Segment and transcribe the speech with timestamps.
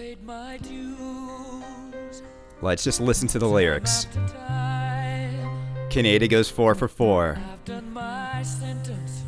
[0.00, 2.22] paid my dues.
[2.62, 4.06] Let's just listen to the lyrics.
[5.90, 7.38] Kaneda goes four for four.
[7.52, 9.24] I've done my sentence,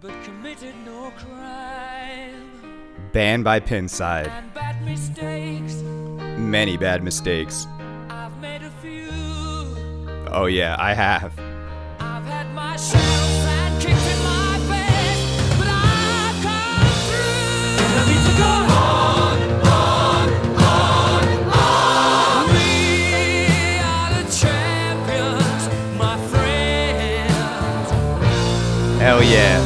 [0.00, 2.50] but committed no crime.
[3.12, 4.26] Banned by Pinside.
[4.26, 5.74] And bad mistakes,
[6.36, 7.68] Many bad mistakes.
[8.10, 9.08] I've made a few.
[10.32, 11.51] Oh, yeah, I have.
[29.02, 29.58] The yeah.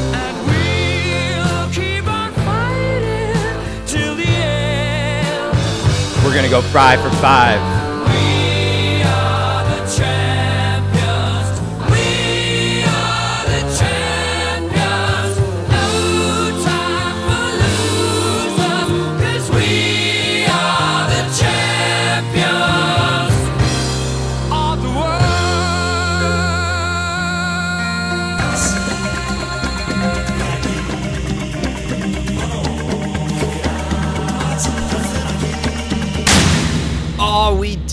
[6.24, 7.75] We're gonna go fry for five.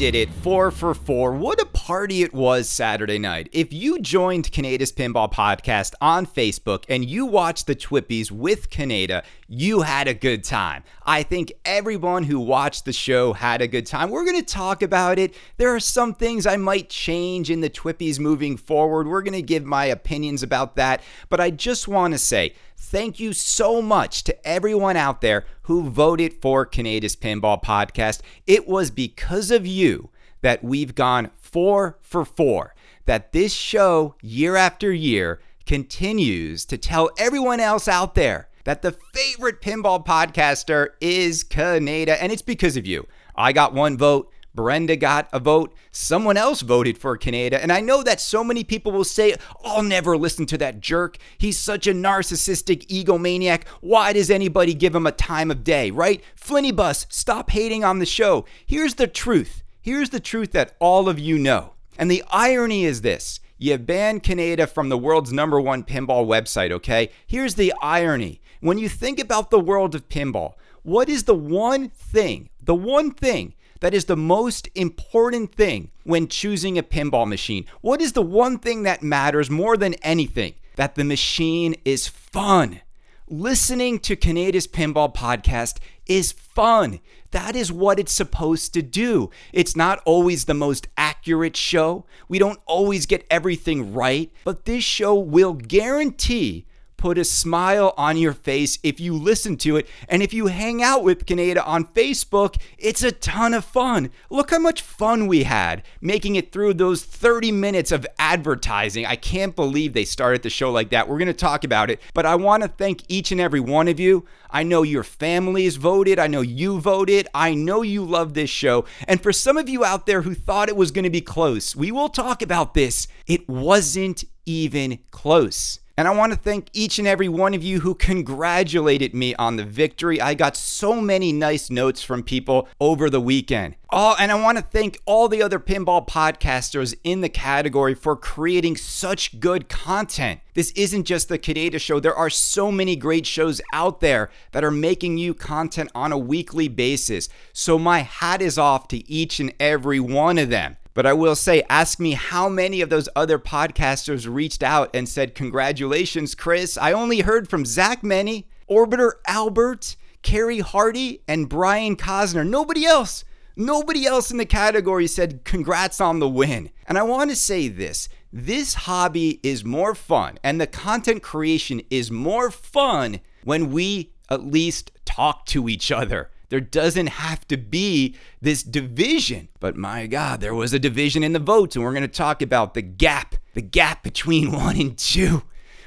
[0.04, 0.30] Did it.
[0.42, 1.32] Four for four.
[1.32, 3.50] What a party it was Saturday night.
[3.52, 9.25] If you joined Kaneda's Pinball Podcast on Facebook and you watched the Twippies with Kaneda,
[9.50, 10.86] you had a good time.
[11.06, 14.12] I think everyone who watched the show had a good time.
[14.12, 15.36] We're going to talk about it.
[15.58, 19.06] There are some things I might change in the Twippies moving forward.
[19.06, 21.02] We're going to give my opinions about that.
[21.28, 25.90] But I just want to say, Thank you so much to everyone out there who
[25.90, 28.22] voted for Kaneda's Pinball Podcast.
[28.47, 30.12] It was because of you
[30.44, 37.09] that we've gone four for four, that this show, year after year, continues to tell
[37.18, 42.88] everyone else out there that the favorite pinball podcaster is Kaneda, and it's because of
[42.88, 43.08] you.
[43.36, 44.31] I got one vote.
[44.56, 45.74] Brenda got a vote.
[45.92, 47.59] Someone else voted for Kaneda.
[47.59, 51.18] And I know that so many people will say, I'll never listen to that jerk.
[51.40, 53.63] He's such a narcissistic egomaniac.
[53.81, 56.24] Why does anybody give him a time of day, right?
[56.40, 58.46] Flinnybus, stop hating on the show.
[58.63, 59.62] Here's the truth.
[59.83, 61.73] Here's the truth that all of you know.
[61.99, 66.71] And the irony is this you banned Kaneda from the world's number one pinball website,
[66.71, 67.09] okay?
[67.27, 68.39] Here's the irony.
[68.61, 73.11] When you think about the world of pinball, what is the one thing, the one
[73.11, 77.65] thing that is the most important thing when choosing a pinball machine?
[77.81, 80.53] What is the one thing that matters more than anything?
[80.77, 82.79] That the machine is fun.
[83.27, 87.01] Listening to Kaneda's Pinball Podcast is fun.
[87.33, 89.31] That is what it's supposed to do.
[89.51, 92.05] It's not always the most accurate show.
[92.27, 96.67] We don't always get everything right, but this show will guarantee
[97.03, 99.86] put a smile on your face if you listen to it.
[100.08, 104.09] And if you hang out with Kaneda on Facebook, it's a ton of fun.
[104.30, 109.06] Look how much fun we had making it through those 30 minutes of advertising.
[109.06, 111.09] I can't believe they started the show like that.
[111.09, 113.90] We're going to talk about it, but I want to thank each and every one
[113.90, 114.25] of you.
[114.50, 116.19] I know your families voted.
[116.19, 117.28] I know you voted.
[117.34, 118.86] I know you love this show.
[119.09, 121.75] And for some of you out there who thought it was going to be close,
[121.75, 123.09] we will talk about this.
[123.28, 125.80] It wasn't even close.
[125.96, 129.58] And I want to thank each and every one of you who congratulated me on
[129.58, 130.20] the victory.
[130.20, 133.76] I got so many nice notes from people over the weekend.
[133.92, 138.16] Oh, and I want to thank all the other pinball podcasters in the category for
[138.16, 140.40] creating such good content.
[140.56, 142.00] This isn't just the Kaneda show.
[142.00, 146.18] There are so many great shows out there that are making you content on a
[146.18, 147.30] weekly basis.
[147.54, 150.78] So my hat is off to each and every one of them.
[150.94, 155.09] But I will say, ask me how many of those other podcasters reached out and
[155.09, 156.78] said, Congratulations, Chris.
[156.78, 162.48] I only heard from Zach Meny, Orbiter Albert, Carrie Hardy, and Brian Cosner.
[162.48, 163.24] Nobody else.
[163.56, 166.72] Nobody else in the category said congrats on the win.
[166.88, 171.81] And I want to say this this hobby is more fun, and the content creation
[171.92, 176.31] is more fun when we at least talk to each other.
[176.53, 179.48] There doesn't have to be this division.
[179.60, 182.44] But my God, there was a division in the votes, and we're going to talk
[182.44, 185.42] about the gap, the gap between one and two.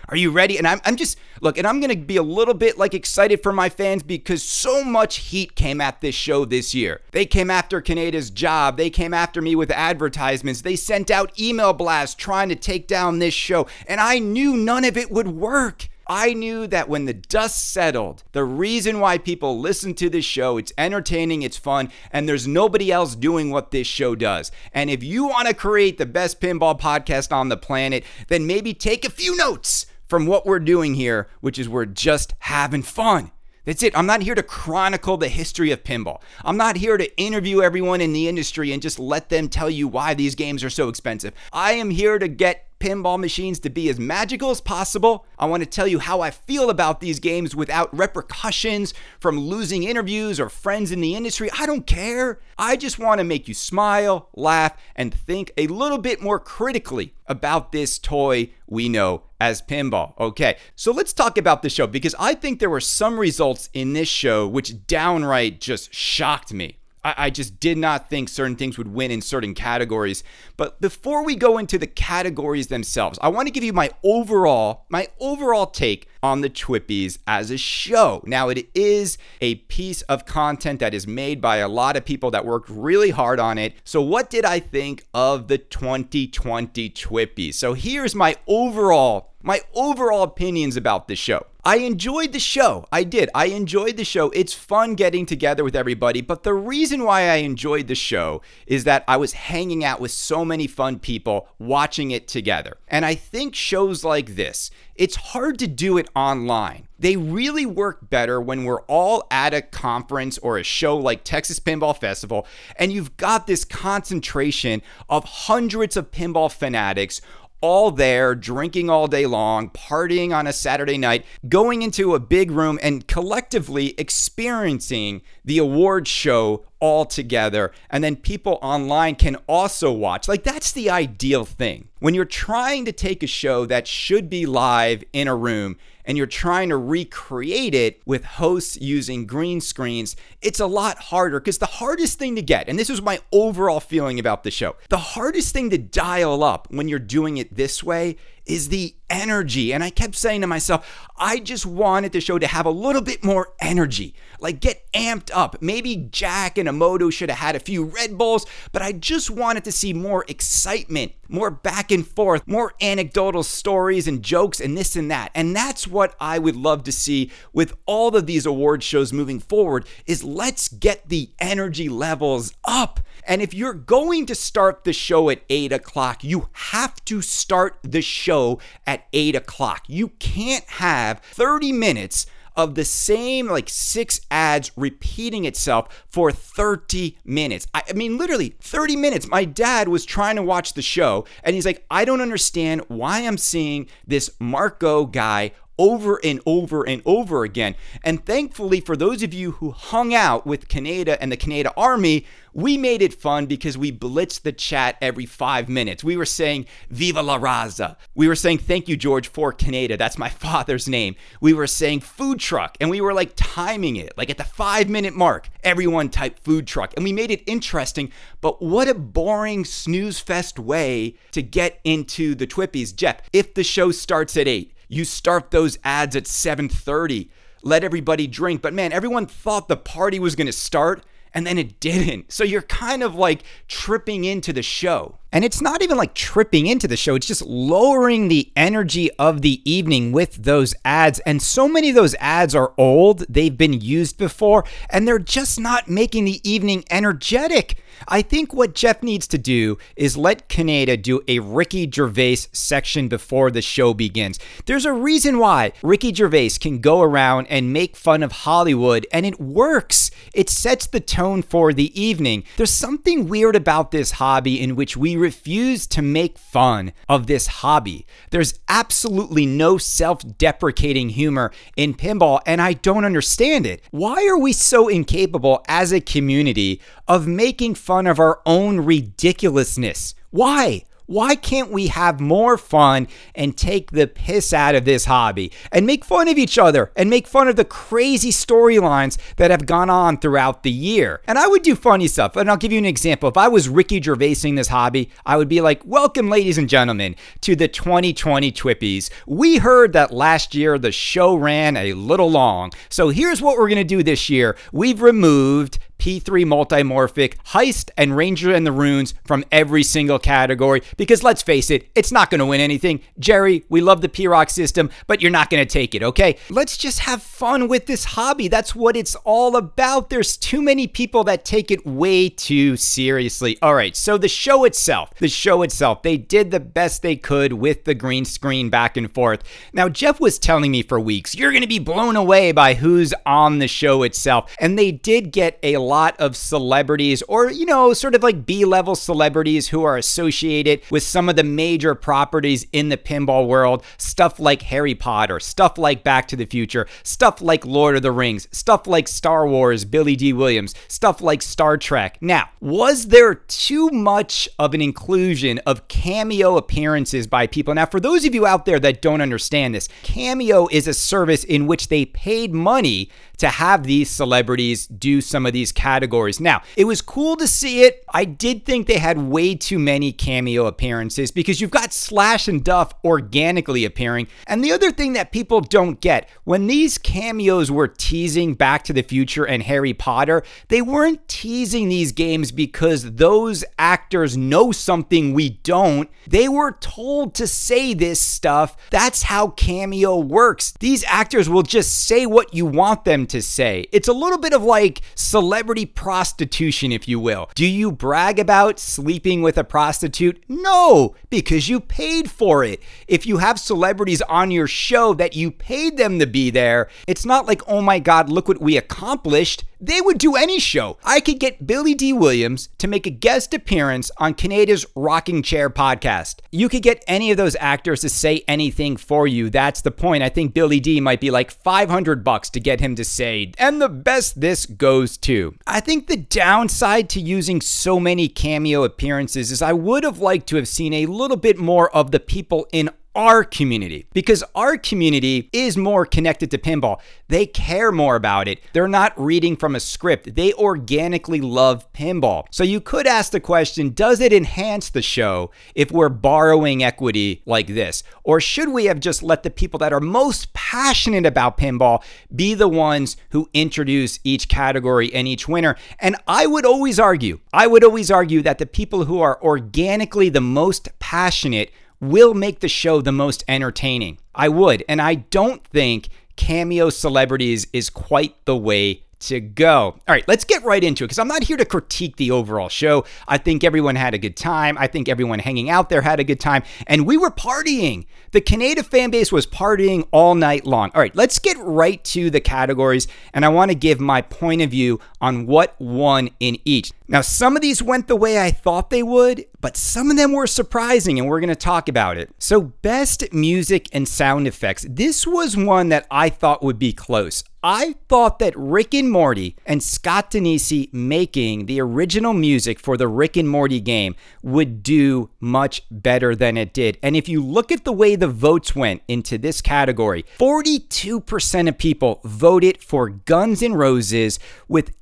[0.09, 0.59] Are you ready?
[0.59, 3.45] And I'm, I'm just, look, and I'm going to be a little bit like excited
[3.45, 7.01] for my fans because so much heat came at this show this year.
[7.13, 8.77] They came after Kaneda's job.
[8.77, 10.63] They came after me with advertisements.
[10.63, 13.69] They sent out email blasts trying to take down this show.
[13.87, 15.87] And I knew none of it would work.
[16.09, 20.57] I knew that when the dust settled, the reason why people listen to this show,
[20.57, 24.53] it's entertaining, it's fun, and there's nobody else doing what this show does.
[24.73, 28.73] And if you want to create the best pinball podcast on the planet, then maybe
[28.73, 33.33] take a few notes from what we're doing here, which is we're just having fun.
[33.65, 33.99] That's it.
[33.99, 36.21] I'm not here to chronicle the history of pinball.
[36.45, 39.89] I'm not here to interview everyone in the industry and just let them tell you
[39.89, 41.35] why these games are so expensive.
[41.53, 45.27] I am here to get pinball machines to be as magical as possible.
[45.39, 49.83] I want to tell you how I feel about these games without repercussions from losing
[49.83, 51.51] interviews or friends in the industry.
[51.59, 52.41] I don't care.
[52.59, 57.15] I just want to make you smile, laugh, and think a little bit more critically
[57.27, 60.19] about this toy we know as pinball.
[60.19, 63.93] Okay, so let's talk about the show because I think there were some results in
[63.93, 66.79] this show which downright just shocked me.
[67.17, 70.25] I, just did not think certain things would win in certain categories.
[70.57, 74.87] But before we go into the categories themselves, I want to give you my overall,
[74.89, 78.23] my overall take on the Twippies as a show.
[78.25, 82.31] Now, it is a piece of content that is made by a lot of people
[82.33, 83.75] that worked really hard on it.
[83.85, 87.55] So, what did I think of the 2020 Twippies?
[87.55, 91.47] So, here's my overall my overall opinions about the show.
[91.67, 92.87] I enjoyed the show.
[92.93, 93.29] I did.
[93.35, 94.31] I enjoyed the show.
[94.31, 96.21] It's fun getting together with everybody.
[96.21, 100.13] But the reason why I enjoyed the show is that I was hanging out with
[100.13, 102.77] so many fun people watching it together.
[102.87, 106.87] And I think shows like this, it's hard to do it online.
[107.01, 111.61] They really work better when we're all at a conference or a show like Texas
[111.61, 112.47] Pinball Festival,
[112.77, 117.21] and you've got this concentration of hundreds of pinball fanatics
[117.67, 122.53] all there, drinking all day long, partying on a Saturday night, going into a big
[122.53, 127.73] room and collectively experiencing the award show all together.
[127.91, 130.29] And then people online can also watch.
[130.29, 131.89] Like, that's the ideal thing.
[131.99, 135.77] When you're trying to take a show that should be live in a room
[136.07, 141.41] and you're trying to recreate it with hosts using green screens, it's a lot harder
[141.41, 144.77] because the hardest thing to get, and this is my overall feeling about the show,
[144.89, 149.73] the hardest thing to dial up when you're doing it this way is the energy.
[149.73, 153.03] And I kept saying to myself, I just wanted the show to have a little
[153.03, 155.61] bit more energy, like get amped up.
[155.61, 159.65] Maybe Jack and Emoto should have had a few Red Bulls, but I just wanted
[159.65, 164.97] to see more excitement, more back and forth, more anecdotal stories and jokes and this
[164.97, 165.31] and that.
[165.35, 169.41] And that's what I would love to see with all of these award shows moving
[169.41, 173.01] forward is let's get the energy levels up.
[173.27, 177.79] And if you're going to start the show at 8 o'clock, you have to start
[177.83, 179.85] the show at 8 o'clock.
[179.89, 182.27] You can't have 30 minutes
[182.57, 187.67] of the same like six ads repeating itself for 30 minutes.
[187.75, 189.29] I, I, mean, literally 30 minutes.
[189.29, 193.21] My dad was trying to watch the show and he's like, I don't understand why
[193.21, 197.75] I'm seeing this Marco guy over and over and over again.
[198.03, 202.25] And thankfully, for those of you who hung out with Kaneda and the Kaneda Army,
[202.57, 206.03] we made it fun because we blitzed the chat every five minutes.
[206.03, 207.97] We were saying Viva la Raza.
[208.15, 209.99] We were saying thank you, George, for Kaneda.
[209.99, 211.17] That's my father's name.
[211.41, 214.17] We were saying food truck and we were like timing it.
[214.17, 216.95] Like at the five minute mark, everyone typed food truck.
[216.97, 218.11] And we made it interesting.
[218.41, 222.97] But what a boring snooze fest way to get into the Twippies.
[222.97, 227.29] Jeff, if the show starts at 8, you start those ads at 7:30.
[227.63, 228.63] Let everybody drink.
[228.63, 231.05] But man, everyone thought the party was going to start
[231.37, 232.33] and then it didn't.
[232.33, 235.19] So you're kind of like tripping into the show.
[235.33, 239.43] And it's not even like tripping into the show, it's just lowering the energy of
[239.43, 241.19] the evening with those ads.
[241.21, 245.59] And so many of those ads are old, they've been used before, and they're just
[245.61, 247.77] not making the evening energetic.
[248.09, 253.09] I think what Jeff needs to do is let Kaneda do a Ricky Gervais section
[253.09, 254.39] before the show begins.
[254.67, 259.25] There's a reason why Ricky Gervais can go around and make fun of Hollywood, and
[259.25, 260.11] it works.
[260.35, 262.45] It sets the tone for the evening.
[262.57, 267.47] There's something weird about this hobby in which we refuse to make fun of this
[267.47, 268.07] hobby.
[268.31, 273.83] There's absolutely no self deprecating humor in pinball, and I don't understand it.
[273.91, 280.15] Why are we so incapable as a community of making fun of our own ridiculousness?
[280.31, 280.85] Why?
[281.07, 285.87] Why can't we have more fun and take the piss out of this hobby and
[285.87, 289.89] make fun of each other and make fun of the crazy storylines that have gone
[289.89, 291.23] on throughout the year?
[291.29, 292.35] And I would do funny stuff.
[292.35, 293.29] And I'll give you an example.
[293.29, 297.15] If I was Ricky Gervaising this hobby, I would be like, Welcome, ladies and gentlemen,
[297.43, 299.09] to the 2020 Twippies.
[299.27, 302.73] We heard that last year the show ran a little long.
[302.89, 308.17] So here's what we're going to do this year we've removed P3 multimorphic, Heist, and
[308.17, 312.39] Ranger and the Runes from every single category because let's face it, it's not going
[312.39, 313.01] to win anything.
[313.19, 316.37] Jerry, we love the P-ROC system, but you're not going to take it, okay?
[316.51, 318.49] Let's just have fun with this hobby.
[318.49, 320.11] That's what it's all about.
[320.11, 323.59] There's too many people that take it way too seriously.
[323.63, 327.55] All right, so the show itself, the show itself, they did the best they could
[327.55, 329.43] with the green screen back and forth.
[329.73, 333.15] Now, Jeff was telling me for weeks, you're going to be blown away by who's
[333.25, 334.55] on the show itself.
[334.59, 338.65] And they did get a lot of celebrities or, you know, sort of like B
[338.65, 343.85] level celebrities who are associated with some of the major properties in the pinball world.
[343.99, 348.13] Stuff like Harry Potter, stuff like Back to the Future, stuff like Lord of the
[348.13, 352.19] Rings, stuff like Star Wars, Billy Dee Williams, stuff like Star Trek.
[352.21, 357.75] Now, was there too much of an inclusion of cameo appearances by people?
[357.75, 361.45] Now, for those of you out there that don't understand this, Cameo is a service
[361.45, 366.41] in which they paid money to have these celebrities do some of these categories.
[366.41, 368.05] Now, it was cool to see it.
[368.13, 372.65] I did think they had way too many cameo appearances because you've got Slash and
[372.65, 374.29] Duff organically appearing.
[374.47, 378.93] And the other thing that people don't get, when these cameos were teasing Back to
[378.93, 385.33] the Future and Harry Potter, they weren't teasing these games because those actors know something
[385.33, 386.09] we don't.
[386.27, 388.77] They were told to say this stuff.
[388.91, 390.73] That's how Cameo works.
[390.81, 393.87] These actors will just say what you want them to say.
[393.93, 397.51] It's a little bit of like celebrity prostitution, if you will.
[397.55, 400.43] Do you brag about sleeping with a prostitute?
[400.49, 402.83] No, because you paid for it.
[403.09, 407.25] If you have celebrities on your show that you paid them to be there, it's
[407.25, 409.65] not like, oh my God, look what we accomplished.
[409.81, 410.97] They would do any show.
[411.05, 415.69] I could get Billy Dee Williams to make a guest appearance on Kaneda's Rocking Chair
[415.69, 416.37] podcast.
[416.51, 419.51] You could get any of those actors to say anything for you.
[419.51, 420.23] That's the point.
[420.23, 423.81] I think Billy D might be like 500 bucks to get him to say, and
[423.81, 425.55] the best this goes to.
[425.67, 430.47] I think the downside to using so many cameo appearances is I would have liked
[430.49, 434.77] to have seen a little bit more of the people in our community because our
[434.77, 437.01] community is more connected to pinball.
[437.29, 438.61] They care more about it.
[438.75, 440.35] They're not reading from a script.
[440.35, 442.45] They organically love pinball.
[442.51, 447.43] So you could ask the question Does it enhance the show if we're borrowing equity
[447.47, 448.03] like this?
[448.23, 452.05] Or should we have just let the people that are most passionate about pinball
[452.35, 455.77] be the ones who introduce each category and each winner?
[455.99, 460.29] And I would always argue, I would always argue that the people who are organically
[460.29, 464.19] the most passionate will make the show the most entertaining.
[464.35, 464.85] I would.
[464.89, 469.99] And I don't think cameo celebrities is quite the way to go.
[470.07, 472.69] All right, let's get right into it because I'm not here to critique the overall
[472.69, 473.05] show.
[473.27, 474.77] I think everyone had a good time.
[474.79, 476.63] I think everyone hanging out there had a good time.
[476.87, 478.07] And we were partying.
[478.33, 480.91] The Kaneda fan base was partying all night long.
[480.95, 483.09] All right, let's get right to the categories.
[483.33, 486.93] And I want to give my point of view on what won in each.
[487.09, 490.33] Now, some of these went the way I thought they would, but some of them
[490.33, 492.31] were surprising, and we're going to talk about it.
[492.39, 494.85] So, best music and sound effects.
[494.89, 497.45] This was one that I thought would be close.
[497.69, 503.09] I thought that Rick and Morty and Scott Danesi making the original music for the
[503.09, 506.97] Rick and Morty game would do much better than it did.
[507.03, 511.77] And if you look at the way the votes went into this category, 42% of
[511.77, 514.93] people voted for Guns N' Roses with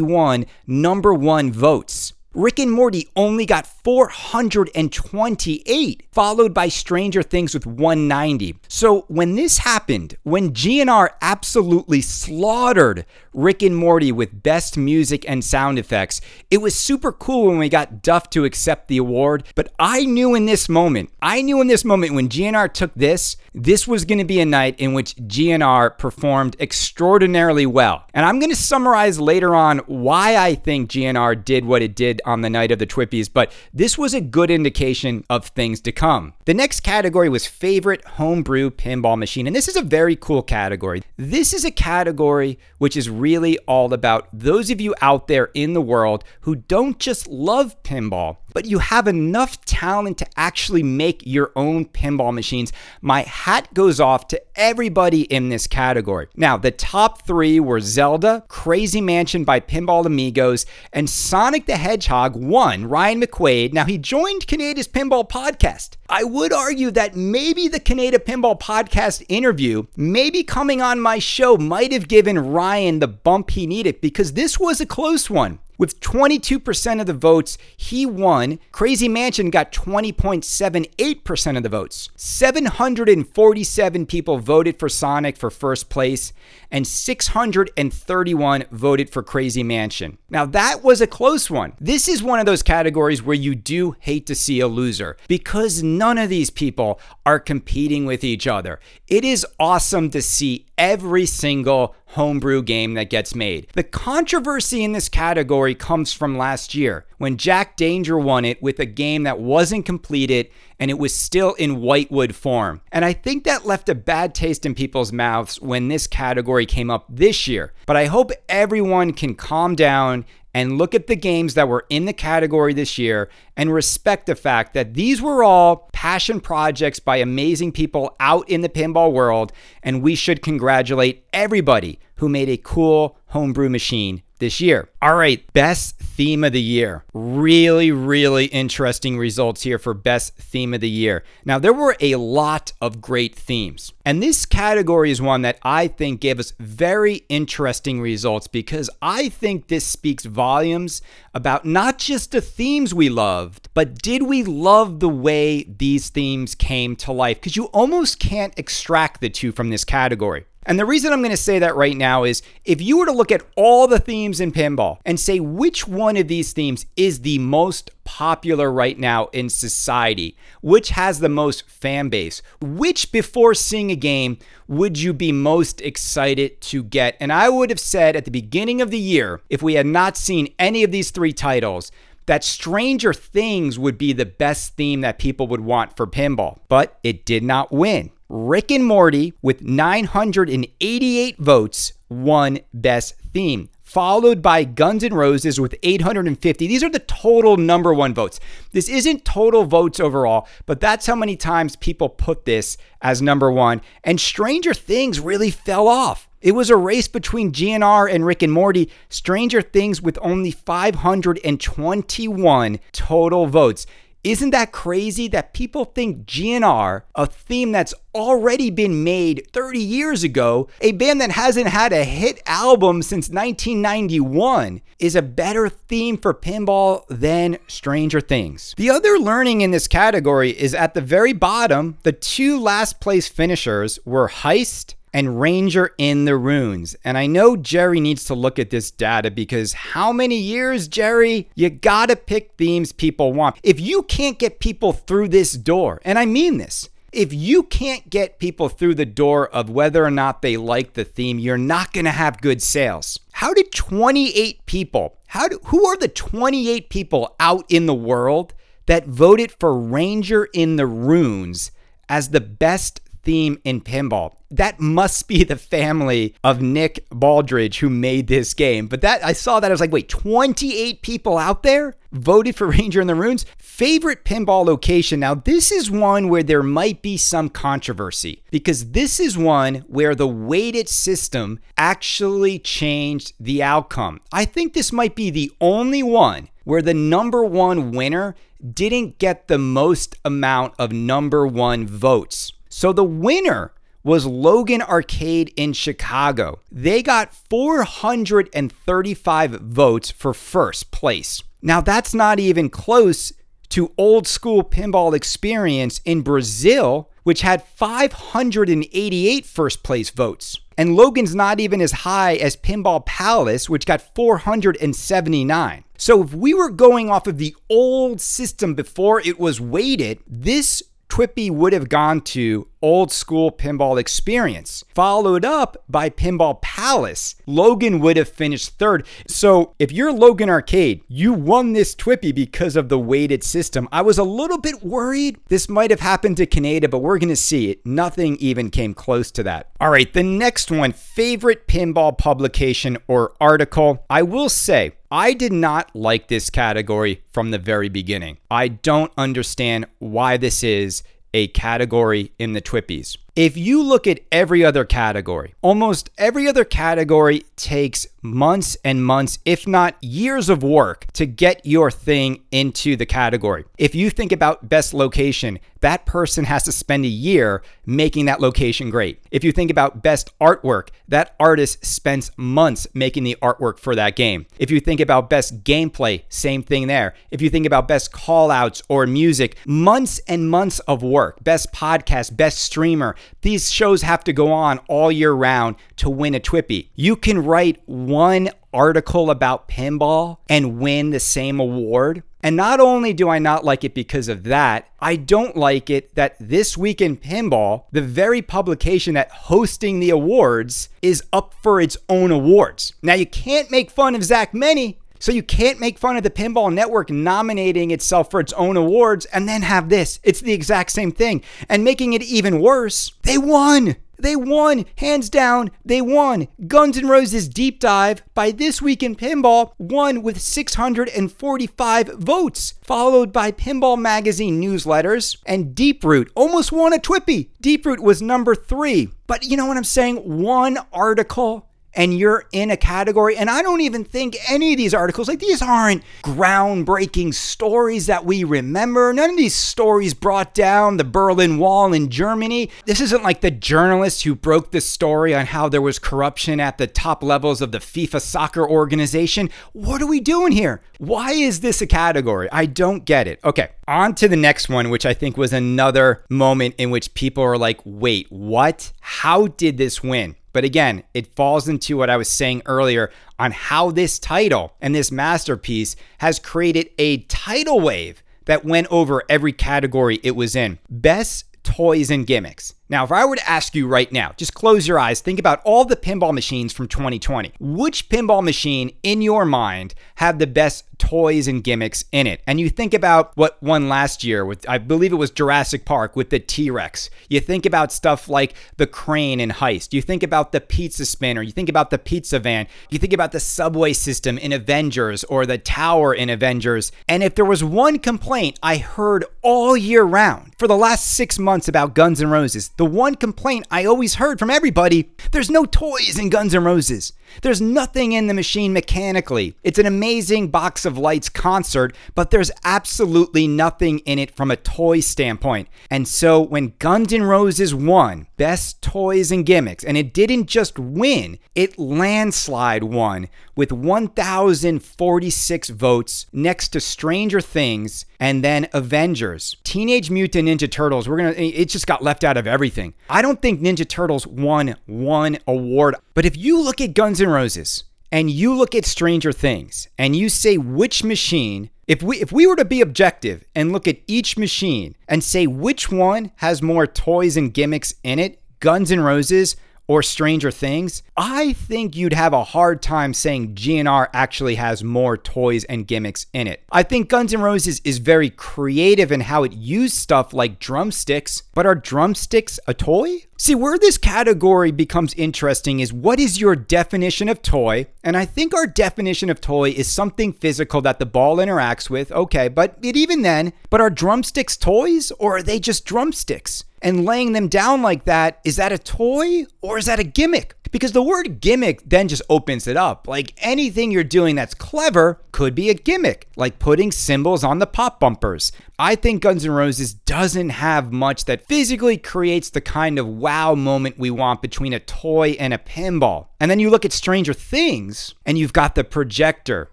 [0.00, 2.12] 1,851 number one votes.
[2.36, 8.56] Rick and Morty only got 428, followed by Stranger Things with 190.
[8.68, 15.42] So when this happened, when GNR absolutely slaughtered Rick and Morty with best music and
[15.42, 19.44] sound effects, it was super cool when we got Duff to accept the award.
[19.54, 23.38] But I knew in this moment, I knew in this moment when GNR took this,
[23.54, 28.04] this was going to be a night in which GNR performed extraordinarily well.
[28.12, 32.20] And I'm going to summarize later on why I think GNR did what it did
[32.26, 35.92] on the night of the Twippies, but this was a good indication of things to
[35.92, 36.34] come.
[36.44, 41.02] The next category was favorite homebrew pinball machine, and this is a very cool category.
[41.16, 45.72] This is a category which is really all about those of you out there in
[45.72, 51.22] the world who don't just love pinball, but you have enough talent to actually make
[51.24, 52.72] your own pinball machines.
[53.00, 56.28] My hat goes off to everybody in this category.
[56.34, 62.15] Now, the top three were Zelda, Crazy Mansion by Pinball Amigos, and Sonic the Hedgehog
[62.16, 63.74] 1, Ryan McQuaid.
[63.74, 65.96] Now, he joined Kaneda's Pinball Podcast.
[66.08, 71.58] I would argue that maybe the Kaneda Pinball Podcast interview, maybe coming on my show,
[71.58, 75.58] might have given Ryan the bump he needed because this was a close one.
[75.78, 78.58] With 22% of the votes, he won.
[78.72, 82.08] Crazy Mansion got 20.78% of the votes.
[82.16, 86.32] 747 people voted for Sonic for first place,
[86.70, 90.16] and 631 voted for Crazy Mansion.
[90.30, 91.74] Now, that was a close one.
[91.80, 95.82] This is one of those categories where you do hate to see a loser because
[95.82, 98.80] none of these people are competing with each other.
[99.08, 103.66] It is awesome to see every single homebrew game that gets made.
[103.74, 108.78] The controversy in this category comes from last year when Jack Danger won it with
[108.78, 112.80] a game that wasn't completed and it was still in Whitewood form.
[112.92, 116.90] And I think that left a bad taste in people's mouths when this category came
[116.90, 117.72] up this year.
[117.86, 120.24] But I hope everyone can calm down
[120.56, 123.28] and look at the games that were in the category this year
[123.58, 128.62] and respect the fact that these were all passion projects by amazing people out in
[128.62, 129.52] the pinball world,
[129.82, 134.88] and we should congratulate everybody who made a cool homebrew machine this year.
[135.00, 137.04] All right, best theme of the year.
[137.12, 141.24] Really, really interesting results here for best theme of the year.
[141.44, 145.88] Now, there were a lot of great themes, and this category is one that I
[145.88, 151.02] think gave us very interesting results because I think this speaks volumes
[151.34, 156.54] about not just the themes we loved, but did we love the way these themes
[156.54, 157.38] came to life?
[157.38, 160.46] Because you almost can't extract the two from this category.
[160.66, 163.12] And the reason I'm going to say that right now is if you were to
[163.12, 167.20] look at all the themes in pinball and say which one of these themes is
[167.20, 173.54] the most popular right now in society, which has the most fan base, which before
[173.54, 177.16] seeing a game would you be most excited to get?
[177.20, 180.16] And I would have said at the beginning of the year, if we had not
[180.16, 181.92] seen any of these three titles,
[182.26, 186.98] that Stranger Things would be the best theme that people would want for pinball, but
[187.04, 188.10] it did not win.
[188.28, 195.76] Rick and Morty, with 988 votes, won Best Theme, followed by Guns N' Roses with
[195.84, 196.66] 850.
[196.66, 198.40] These are the total number one votes.
[198.72, 203.52] This isn't total votes overall, but that's how many times people put this as number
[203.52, 203.80] one.
[204.02, 206.28] And Stranger Things really fell off.
[206.40, 208.90] It was a race between GNR and Rick and Morty.
[209.08, 213.86] Stranger Things with only 521 total votes.
[214.26, 220.24] Isn't that crazy that people think GNR, a theme that's already been made 30 years
[220.24, 226.16] ago, a band that hasn't had a hit album since 1991, is a better theme
[226.16, 228.74] for pinball than Stranger Things?
[228.76, 233.28] The other learning in this category is at the very bottom, the two last place
[233.28, 236.94] finishers were Heist and Ranger in the Runes.
[237.02, 241.48] And I know Jerry needs to look at this data because how many years, Jerry?
[241.54, 243.56] You gotta pick themes people want.
[243.62, 248.10] If you can't get people through this door, and I mean this, if you can't
[248.10, 251.94] get people through the door of whether or not they like the theme, you're not
[251.94, 253.18] going to have good sales.
[253.32, 258.52] How did 28 people, how do, who are the 28 people out in the world
[258.84, 261.70] that voted for Ranger in the Runes
[262.06, 264.36] as the best theme in pinball.
[264.52, 268.86] That must be the family of Nick Baldridge who made this game.
[268.86, 272.68] But that I saw that I was like, wait, 28 people out there voted for
[272.68, 273.44] Ranger in the Runes.
[273.58, 275.20] Favorite pinball location.
[275.20, 280.14] Now, this is one where there might be some controversy because this is one where
[280.14, 284.20] the weighted system actually changed the outcome.
[284.32, 288.36] I think this might be the only one where the number one winner
[288.72, 292.52] didn't get the most amount of number one votes.
[292.76, 293.72] So the winner
[294.04, 296.60] was Logan Arcade in Chicago.
[296.70, 301.42] They got 435 votes for first place.
[301.62, 303.32] Now, that's not even close
[303.70, 310.58] to old school pinball experience in Brazil, which had 588 first place votes.
[310.76, 315.84] And Logan's not even as high as Pinball Palace, which got 479.
[315.96, 320.82] So if we were going off of the old system before it was weighted, this
[321.08, 327.34] TWIPY would have gone to old school pinball experience, followed up by Pinball Palace.
[327.44, 329.04] Logan would have finished third.
[329.26, 333.88] So if you're Logan Arcade, you won this Twippy because of the weighted system.
[333.90, 337.28] I was a little bit worried this might have happened to Kaneda, but we're going
[337.28, 337.84] to see it.
[337.84, 339.68] Nothing even came close to that.
[339.80, 344.04] All right, the next one favorite pinball publication or article.
[344.08, 348.38] I will say, I did not like this category from the very beginning.
[348.50, 351.02] I don't understand why this is
[351.36, 353.18] a category in the Twippies.
[353.36, 359.38] If you look at every other category, almost every other category takes months and months,
[359.44, 363.64] if not years of work to get your thing into the category.
[363.76, 368.40] If you think about best location, that person has to spend a year making that
[368.40, 369.22] location great.
[369.30, 374.16] If you think about best artwork, that artist spends months making the artwork for that
[374.16, 374.46] game.
[374.58, 377.14] If you think about best gameplay, same thing there.
[377.30, 381.44] If you think about best callouts or music, months and months of work.
[381.44, 383.14] Best podcast, best streamer.
[383.42, 386.90] These shows have to go on all year round to win a Twippy.
[386.94, 392.22] You can write one article about pinball and win the same award.
[392.42, 396.14] And not only do I not like it because of that, I don't like it
[396.14, 401.80] that this week in pinball, the very publication that hosting the awards is up for
[401.80, 402.92] its own awards.
[403.02, 404.98] Now you can't make fun of Zach Meny.
[405.18, 409.26] So you can't make fun of the Pinball Network nominating itself for its own awards
[409.26, 410.20] and then have this.
[410.22, 411.42] It's the exact same thing.
[411.68, 413.96] And making it even worse, they won.
[414.18, 416.48] They won, hands down, they won.
[416.66, 423.32] Guns N' Roses Deep Dive by This Week in Pinball won with 645 votes, followed
[423.32, 427.50] by Pinball Magazine newsletters and Deep Root almost won a Twippy.
[427.60, 429.10] Deep Root was number three.
[429.26, 430.16] But you know what I'm saying?
[430.16, 433.36] One article and you're in a category.
[433.36, 438.24] And I don't even think any of these articles, like these aren't groundbreaking stories that
[438.24, 439.12] we remember.
[439.12, 442.70] None of these stories brought down the Berlin Wall in Germany.
[442.84, 446.78] This isn't like the journalist who broke the story on how there was corruption at
[446.78, 449.50] the top levels of the FIFA soccer organization.
[449.72, 450.82] What are we doing here?
[450.98, 452.48] Why is this a category?
[452.52, 453.40] I don't get it.
[453.42, 457.42] Okay, on to the next one, which I think was another moment in which people
[457.42, 458.92] are like, wait, what?
[459.00, 460.36] How did this win?
[460.56, 464.94] But again, it falls into what I was saying earlier on how this title and
[464.94, 470.78] this masterpiece has created a tidal wave that went over every category it was in.
[470.88, 472.72] Best toys and gimmicks.
[472.88, 475.60] Now, if I were to ask you right now, just close your eyes, think about
[475.64, 477.52] all the pinball machines from 2020.
[477.58, 482.42] Which pinball machine in your mind have the best toys and gimmicks in it?
[482.46, 486.14] And you think about what won last year with, I believe it was Jurassic Park
[486.14, 487.10] with the T Rex.
[487.28, 489.92] You think about stuff like the crane in Heist.
[489.92, 491.42] You think about the pizza spinner.
[491.42, 492.68] You think about the pizza van.
[492.88, 496.92] You think about the subway system in Avengers or the tower in Avengers.
[497.08, 501.36] And if there was one complaint I heard all year round for the last six
[501.36, 505.64] months about Guns N' Roses, the one complaint I always heard from everybody there's no
[505.64, 507.12] toys in Guns N' Roses.
[507.42, 509.54] There's nothing in the machine mechanically.
[509.62, 514.56] It's an amazing box of lights concert, but there's absolutely nothing in it from a
[514.56, 515.68] toy standpoint.
[515.90, 520.78] And so when Guns N' Roses won Best Toys and Gimmicks, and it didn't just
[520.78, 529.56] win, it landslide won with 1,046 votes next to Stranger Things and then Avengers.
[529.64, 532.94] Teenage Mutant Ninja Turtles, we're gonna, it just got left out of everything.
[533.08, 537.28] I don't think Ninja Turtles won one award, but if you look at Guns N'
[537.28, 541.70] Roses, and you look at Stranger Things and you say which machine?
[541.86, 545.46] If we if we were to be objective and look at each machine and say
[545.46, 549.56] which one has more toys and gimmicks in it, Guns N' Roses
[549.88, 555.16] or Stranger Things, I think you'd have a hard time saying GNR actually has more
[555.16, 556.62] toys and gimmicks in it.
[556.72, 561.42] I think Guns N' Roses is very creative in how it used stuff like drumsticks,
[561.54, 563.22] but are drumsticks a toy?
[563.38, 567.86] See, where this category becomes interesting is what is your definition of toy?
[568.02, 572.10] And I think our definition of toy is something physical that the ball interacts with.
[572.10, 576.64] Okay, but it, even then, but are drumsticks toys or are they just drumsticks?
[576.82, 580.54] And laying them down like that, is that a toy or is that a gimmick?
[580.70, 583.08] Because the word gimmick then just opens it up.
[583.08, 587.66] Like anything you're doing that's clever could be a gimmick, like putting cymbals on the
[587.66, 588.52] pop bumpers.
[588.78, 593.54] I think Guns N' Roses doesn't have much that physically creates the kind of wow
[593.54, 596.26] moment we want between a toy and a pinball.
[596.40, 599.70] And then you look at Stranger Things and you've got the projector,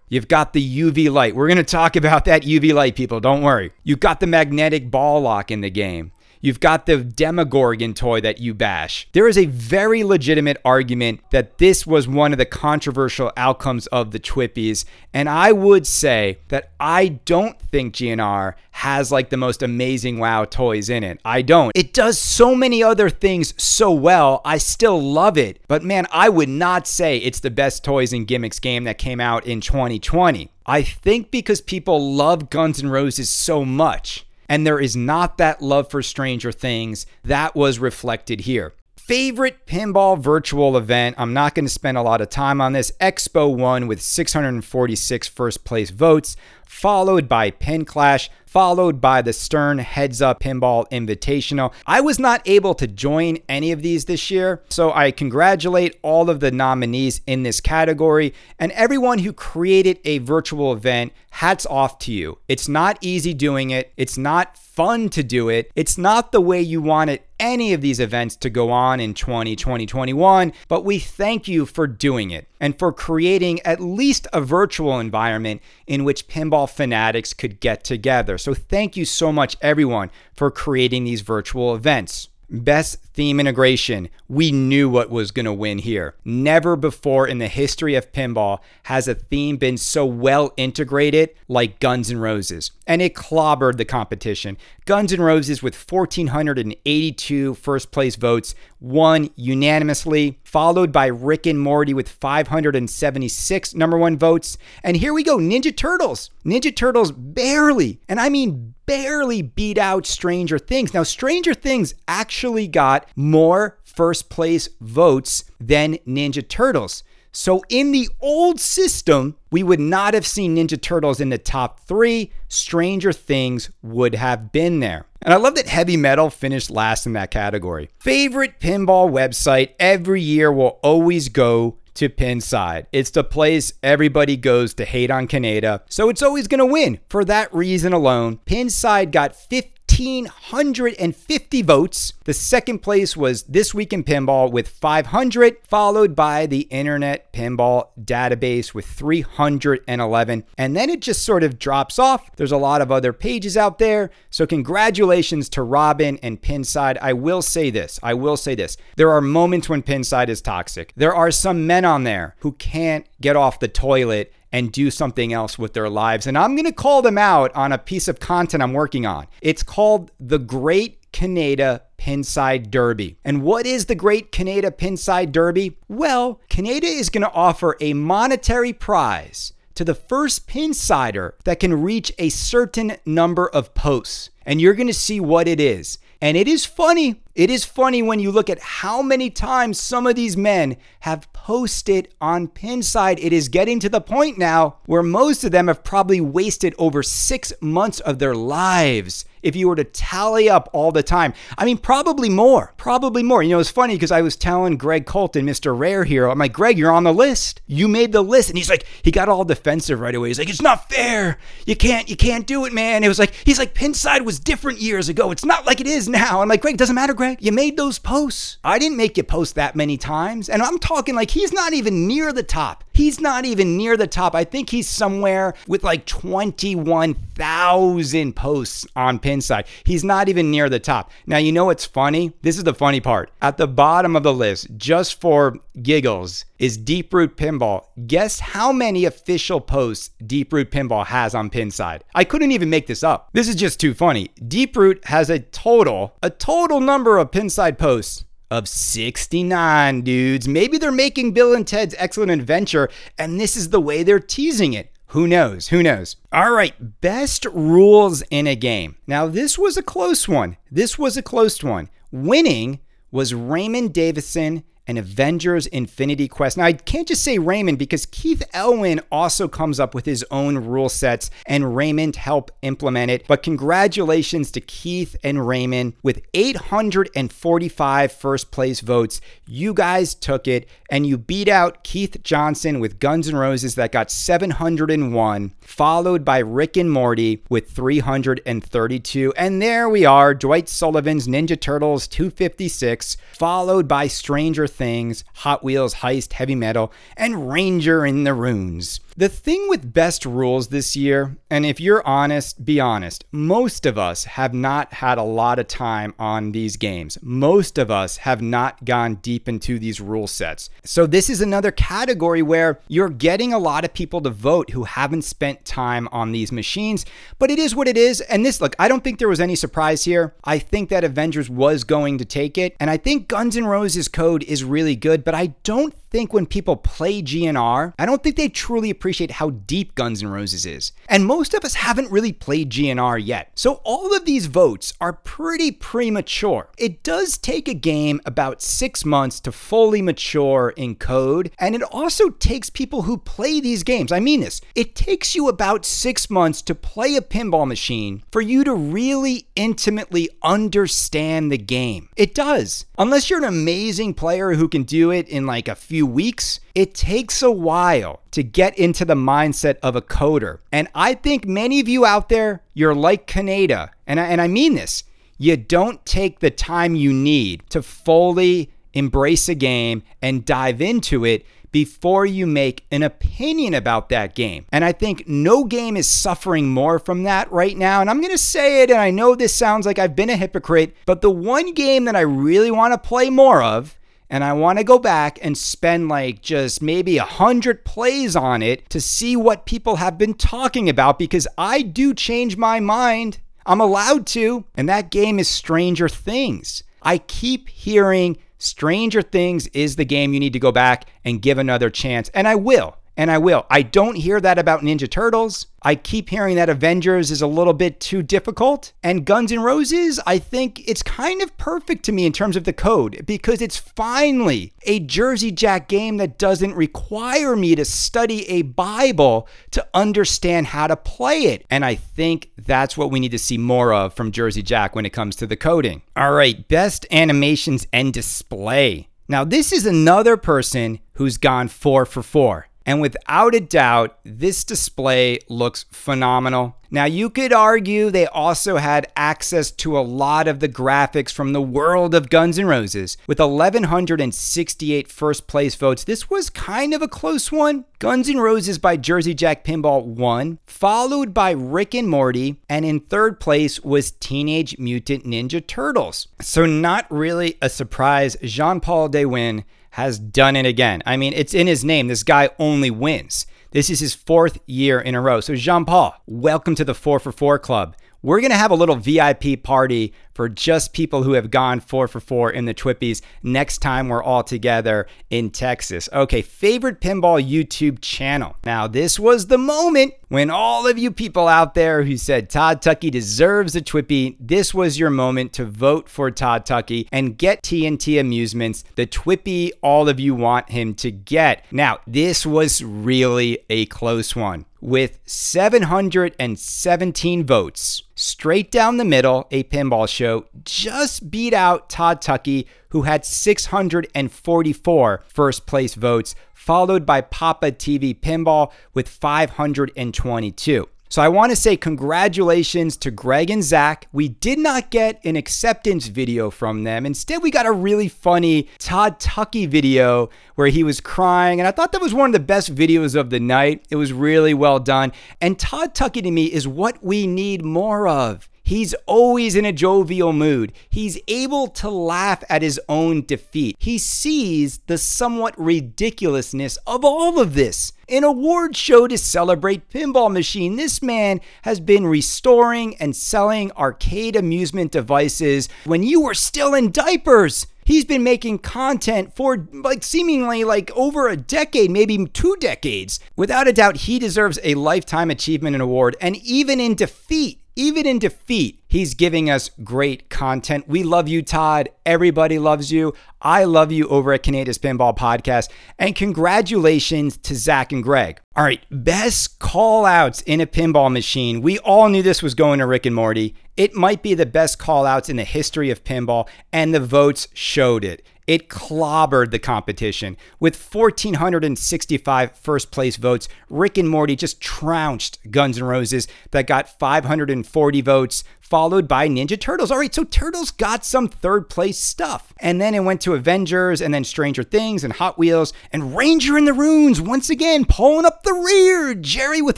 [0.07, 1.35] you've got the UV light.
[1.35, 3.71] We're to talk about that UV light, people, don't worry.
[3.83, 6.11] You've got the magnetic ball lock in the game.
[6.43, 9.07] You've got the Demogorgon toy that you bash.
[9.13, 14.11] There is a very legitimate argument that this was one of the controversial outcomes of
[14.11, 14.83] the Twippies.
[15.13, 20.43] And I would say that I don't think GNR has like the most amazing WoW
[20.43, 21.21] toys in it.
[21.23, 21.71] I don't.
[21.75, 24.41] It does so many other things so well.
[24.43, 25.61] I still love it.
[25.69, 29.21] But man, I would not say it's the best toys and gimmicks game that came
[29.21, 30.51] out in 2020.
[30.65, 35.63] I think because people love Guns N' Roses so much and there is not that
[35.63, 38.71] love for Stranger Things that was reflected here.
[38.95, 41.15] Favorite pinball virtual event?
[41.17, 42.91] I'm not going to spend a lot of time on this.
[43.01, 46.35] Expo won with 646 first place votes,
[46.67, 51.73] followed by Pin Clash, followed by the Stern Heads Up Pinball Invitational.
[51.87, 56.29] I was not able to join any of these this year, so I congratulate all
[56.29, 61.13] of the nominees in this category and everyone who created a virtual event.
[61.31, 62.37] Hats off to you.
[62.47, 66.61] It's not easy doing it, it's not fun to do it, it's not the way
[66.61, 71.47] you wanted any of these events to go on in 2020, 2021, but we thank
[71.47, 76.69] you for doing it and for creating at least a virtual environment in which pinball
[76.69, 78.37] fanatics could get together.
[78.37, 82.29] So, thank you so much, everyone, for creating these virtual events.
[82.49, 84.09] Best theme integration.
[84.27, 86.15] We knew what was going to win here.
[86.25, 91.79] Never before in the history of pinball has a theme been so well integrated like
[91.79, 92.71] Guns N' Roses.
[92.87, 94.57] And it clobbered the competition.
[94.85, 101.93] Guns N' Roses, with 1,482 first place votes, won unanimously, followed by Rick and Morty
[101.93, 104.57] with 576 number one votes.
[104.83, 106.29] And here we go Ninja Turtles.
[106.45, 110.93] Ninja Turtles barely, and I mean barely beat out Stranger Things.
[110.93, 117.03] Now, Stranger Things actually got more first place votes than Ninja Turtles.
[117.35, 121.79] So, in the old system, we would not have seen Ninja Turtles in the top
[121.79, 122.31] three.
[122.47, 125.07] Stranger Things would have been there.
[125.19, 127.89] And I love that Heavy Metal finished last in that category.
[127.99, 132.85] Favorite pinball website every year will always go to Pinside.
[132.91, 136.99] It's the place everybody goes to hate on Kaneda, so it's always going to win.
[137.09, 142.13] For that reason alone, Pinside got 50 1,550 votes.
[142.23, 147.89] The second place was This Week in Pinball with 500, followed by the Internet Pinball
[148.03, 150.45] Database with 311.
[150.57, 152.35] And then it just sort of drops off.
[152.37, 154.09] There's a lot of other pages out there.
[154.33, 156.97] So, congratulations to Robin and Pinside.
[156.99, 158.77] I will say this I will say this.
[158.95, 160.91] There are moments when Pinside is toxic.
[160.95, 165.33] There are some men on there who can't get off the toilet and do something
[165.33, 166.25] else with their lives.
[166.25, 169.27] And I'm going to call them out on a piece of content I'm working on.
[169.43, 173.19] It's called The Great Kaneda Pinside Derby.
[173.23, 175.77] And what is the Great Kaneda Pinside Derby?
[175.87, 181.81] Well, Kaneda is going to offer a monetary prize to the first pinsider that can
[181.81, 184.29] reach a certain number of posts.
[184.45, 185.97] And you're to see what it is.
[186.21, 187.21] And it is funny.
[187.35, 191.31] It is funny when you look at how many times some of these men have
[191.33, 193.19] posted on Pinside.
[193.21, 197.03] It is getting to the point now where most of them have probably wasted over
[197.03, 201.33] six months of their lives if you were to tally up all the time.
[201.57, 202.73] I mean, probably more.
[202.77, 203.43] Probably more.
[203.43, 205.77] You know, it's funny because I was telling Greg Colton, Mr.
[205.77, 207.61] Rare Hero, I'm like, Greg, you're on the list.
[207.67, 208.49] You made the list.
[208.49, 210.29] And he's like, he got all defensive right away.
[210.29, 211.37] He's like, it's not fair.
[211.65, 213.03] You can't, you can't do it, man.
[213.03, 215.31] It was like, he's like, Pinside was different years ago.
[215.31, 216.41] It's not like it is now.
[216.41, 217.37] I'm like, Greg, doesn't matter, Greg.
[217.41, 218.57] You made those posts.
[218.63, 220.49] I didn't make you post that many times.
[220.49, 222.83] And I'm talking like he's not even near the top.
[222.93, 224.35] He's not even near the top.
[224.35, 229.65] I think he's somewhere with like 21,000 posts on Pinside.
[229.83, 231.11] He's not even near the top.
[231.25, 232.33] Now, you know what's funny?
[232.43, 233.31] This is the funny part.
[233.41, 237.85] At the bottom of the list, just for giggles, is Deep Root Pinball.
[238.05, 242.01] Guess how many official posts Deep Root Pinball has on Pinside?
[242.13, 243.29] I couldn't even make this up.
[243.33, 244.29] This is just too funny.
[244.47, 250.47] Deep Root has a total, a total number of Pinside posts of 69 dudes.
[250.47, 252.87] Maybe they're making Bill and Ted's Excellent Adventure,
[253.17, 254.91] and this is the way they're teasing it.
[255.07, 255.69] Who knows?
[255.69, 256.17] Who knows?
[256.31, 258.95] All right, best rules in a game.
[259.07, 260.57] Now, this was a close one.
[260.69, 261.89] This was a close one.
[262.11, 266.57] Winning was Raymond Davison and Avengers Infinity Quest.
[266.57, 270.57] Now, I can't just say Raymond because Keith Elwin also comes up with his own
[270.57, 273.25] rule sets and Raymond helped implement it.
[273.27, 279.21] But congratulations to Keith and Raymond with 845 first place votes.
[279.47, 283.91] You guys took it and you beat out Keith Johnson with Guns N' Roses that
[283.91, 289.33] got 701, followed by Rick and Morty with 332.
[289.35, 295.95] And there we are, Dwight Sullivan's Ninja Turtles 256, followed by Stranger Things, Hot Wheels,
[295.95, 298.99] Heist, Heavy Metal, and Ranger in the Runes.
[299.15, 303.95] The thing with best rules this year, and if you're honest, be honest, most of
[303.95, 307.19] us have not had a lot of time on these games.
[307.21, 310.71] Most of us have not gone deep into these rule sets.
[310.83, 314.85] So, this is another category where you're getting a lot of people to vote who
[314.85, 317.05] haven't spent time on these machines,
[317.37, 318.19] but it is what it is.
[318.21, 320.33] And this, look, I don't think there was any surprise here.
[320.43, 324.07] I think that Avengers was going to take it, and I think Guns N' Roses
[324.07, 328.35] code is really good, but I don't think when people play GNR, I don't think
[328.35, 330.93] they truly appreciate how deep Guns N' Roses is.
[331.09, 333.51] And most of us haven't really played GNR yet.
[333.53, 336.69] So all of these votes are pretty premature.
[336.77, 341.83] It does take a game about six months to fully mature in code, and it
[341.83, 344.13] also takes people who play these games.
[344.13, 344.61] I mean this.
[344.73, 349.47] It takes you about six months to play a pinball machine for you to really
[349.57, 352.07] intimately understand the game.
[352.15, 352.85] It does.
[352.95, 356.93] Unless you're an amazing player who can do it in like a few weeks, it
[356.93, 360.59] takes a while to get into the mindset of a coder.
[360.71, 363.89] And I think many of you out there, you're like Kaneda.
[364.05, 365.05] And I, and I mean this.
[365.39, 371.25] You don't take the time you need to fully embrace a game and dive into
[371.25, 374.65] it before you make an opinion about that game.
[374.71, 377.99] And I think no game is suffering more from that right now.
[377.99, 380.37] And I'm going to say it, and I know this sounds like I've been a
[380.37, 383.97] hypocrite, but the one game that I really want to play more of
[384.29, 388.61] and I want to go back and spend like just maybe a hundred plays on
[388.61, 393.39] it to see what people have been talking about because I do change my mind.
[393.65, 396.83] I'm allowed to, and that game is Stranger Things.
[397.01, 401.57] I keep hearing Stranger Things is the game you need to go back and give
[401.57, 403.65] another chance, and I will and I will.
[403.69, 405.67] I don't hear that about Ninja Turtles.
[405.81, 408.93] I keep hearing that Avengers is a little bit too difficult.
[409.03, 412.63] And Guns N' Roses, I think it's kind of perfect to me in terms of
[412.63, 418.49] the code because it's finally a Jersey Jack game that doesn't require me to study
[418.49, 421.65] a Bible to understand how to play it.
[421.69, 425.05] And I think that's what we need to see more of from Jersey Jack when
[425.05, 426.01] it comes to the coding.
[426.15, 429.09] All right, best animations and display.
[429.27, 432.67] Now, this is another person who's gone four for four.
[432.85, 436.77] And without a doubt, this display looks phenomenal.
[436.93, 441.51] Now, you could argue they also had access to a lot of the graphics from
[441.51, 443.17] the world of Guns N' Roses.
[443.25, 447.85] With 1,168 first place votes, this was kind of a close one.
[447.97, 452.99] Guns N' Roses by Jersey Jack Pinball won, followed by Rick and Morty, and in
[452.99, 456.27] third place was Teenage Mutant Ninja Turtles.
[456.41, 458.37] So, not really a surprise.
[458.43, 459.63] Jean Paul de Win
[459.93, 461.03] has done it again.
[461.05, 462.07] I mean, it's in his name.
[462.07, 463.45] This guy only wins.
[463.71, 465.39] This is his fourth year in a row.
[465.39, 467.95] So, Jean Paul, welcome to the 4 for 4 Club.
[468.23, 472.07] We're going to have a little VIP party for just people who have gone four
[472.07, 476.09] for four in the Twippies next time we're all together in Texas.
[476.11, 478.55] Okay, favorite pinball YouTube channel.
[478.65, 482.81] Now, this was the moment when all of you people out there who said Todd
[482.81, 487.61] Tuckey deserves a Twippy, this was your moment to vote for Todd Tuckey and get
[487.61, 491.63] TNT Amusements, the Twippy all of you want him to get.
[491.71, 498.03] Now, this was really a close one with 717 votes.
[498.15, 500.22] Straight down the middle, a pinball show
[500.63, 508.19] just beat out Todd Tuckey, who had 644 first place votes, followed by Papa TV
[508.19, 510.87] Pinball with 522.
[511.13, 514.07] So I want to say congratulations to Greg and Zach.
[514.11, 517.05] We did not get an acceptance video from them.
[517.05, 521.59] Instead, we got a really funny Todd Tuckey video where he was crying.
[521.59, 523.85] And I thought that was one of the best videos of the night.
[523.91, 525.11] It was really well done.
[525.39, 528.49] And Todd Tuckey to me is what we need more of.
[528.63, 530.71] He's always in a jovial mood.
[530.89, 533.75] He's able to laugh at his own defeat.
[533.77, 537.91] He sees the somewhat ridiculousness of all of this.
[538.07, 540.77] An award show to celebrate Pinball Machine.
[540.77, 546.91] This man has been restoring and selling arcade amusement devices when you were still in
[546.91, 547.67] diapers.
[547.85, 553.19] He's been making content for like seemingly like over a decade, maybe two decades.
[553.35, 556.15] Without a doubt, he deserves a lifetime achievement and award.
[556.21, 560.87] And even in defeat, even in defeat, he's giving us great content.
[560.87, 561.89] We love you, Todd.
[562.05, 563.13] Everybody loves you.
[563.41, 565.69] I love you over at Kaneda's Pinball Podcast.
[565.97, 568.39] And congratulations to Zach and Greg.
[568.55, 571.61] All right, best call outs in a pinball machine.
[571.61, 573.55] We all knew this was going to Rick and Morty.
[573.75, 577.47] It might be the best call outs in the history of pinball, and the votes
[577.53, 578.23] showed it.
[578.45, 583.47] It clobbered the competition with 1,465 first place votes.
[583.69, 589.59] Rick and Morty just trounced Guns N' Roses that got 540 votes, followed by Ninja
[589.59, 589.91] Turtles.
[589.91, 592.55] All right, so Turtles got some third place stuff.
[592.59, 596.57] And then it went to Avengers and then Stranger Things and Hot Wheels and Ranger
[596.57, 599.13] in the Runes once again pulling up the rear.
[599.13, 599.77] Jerry with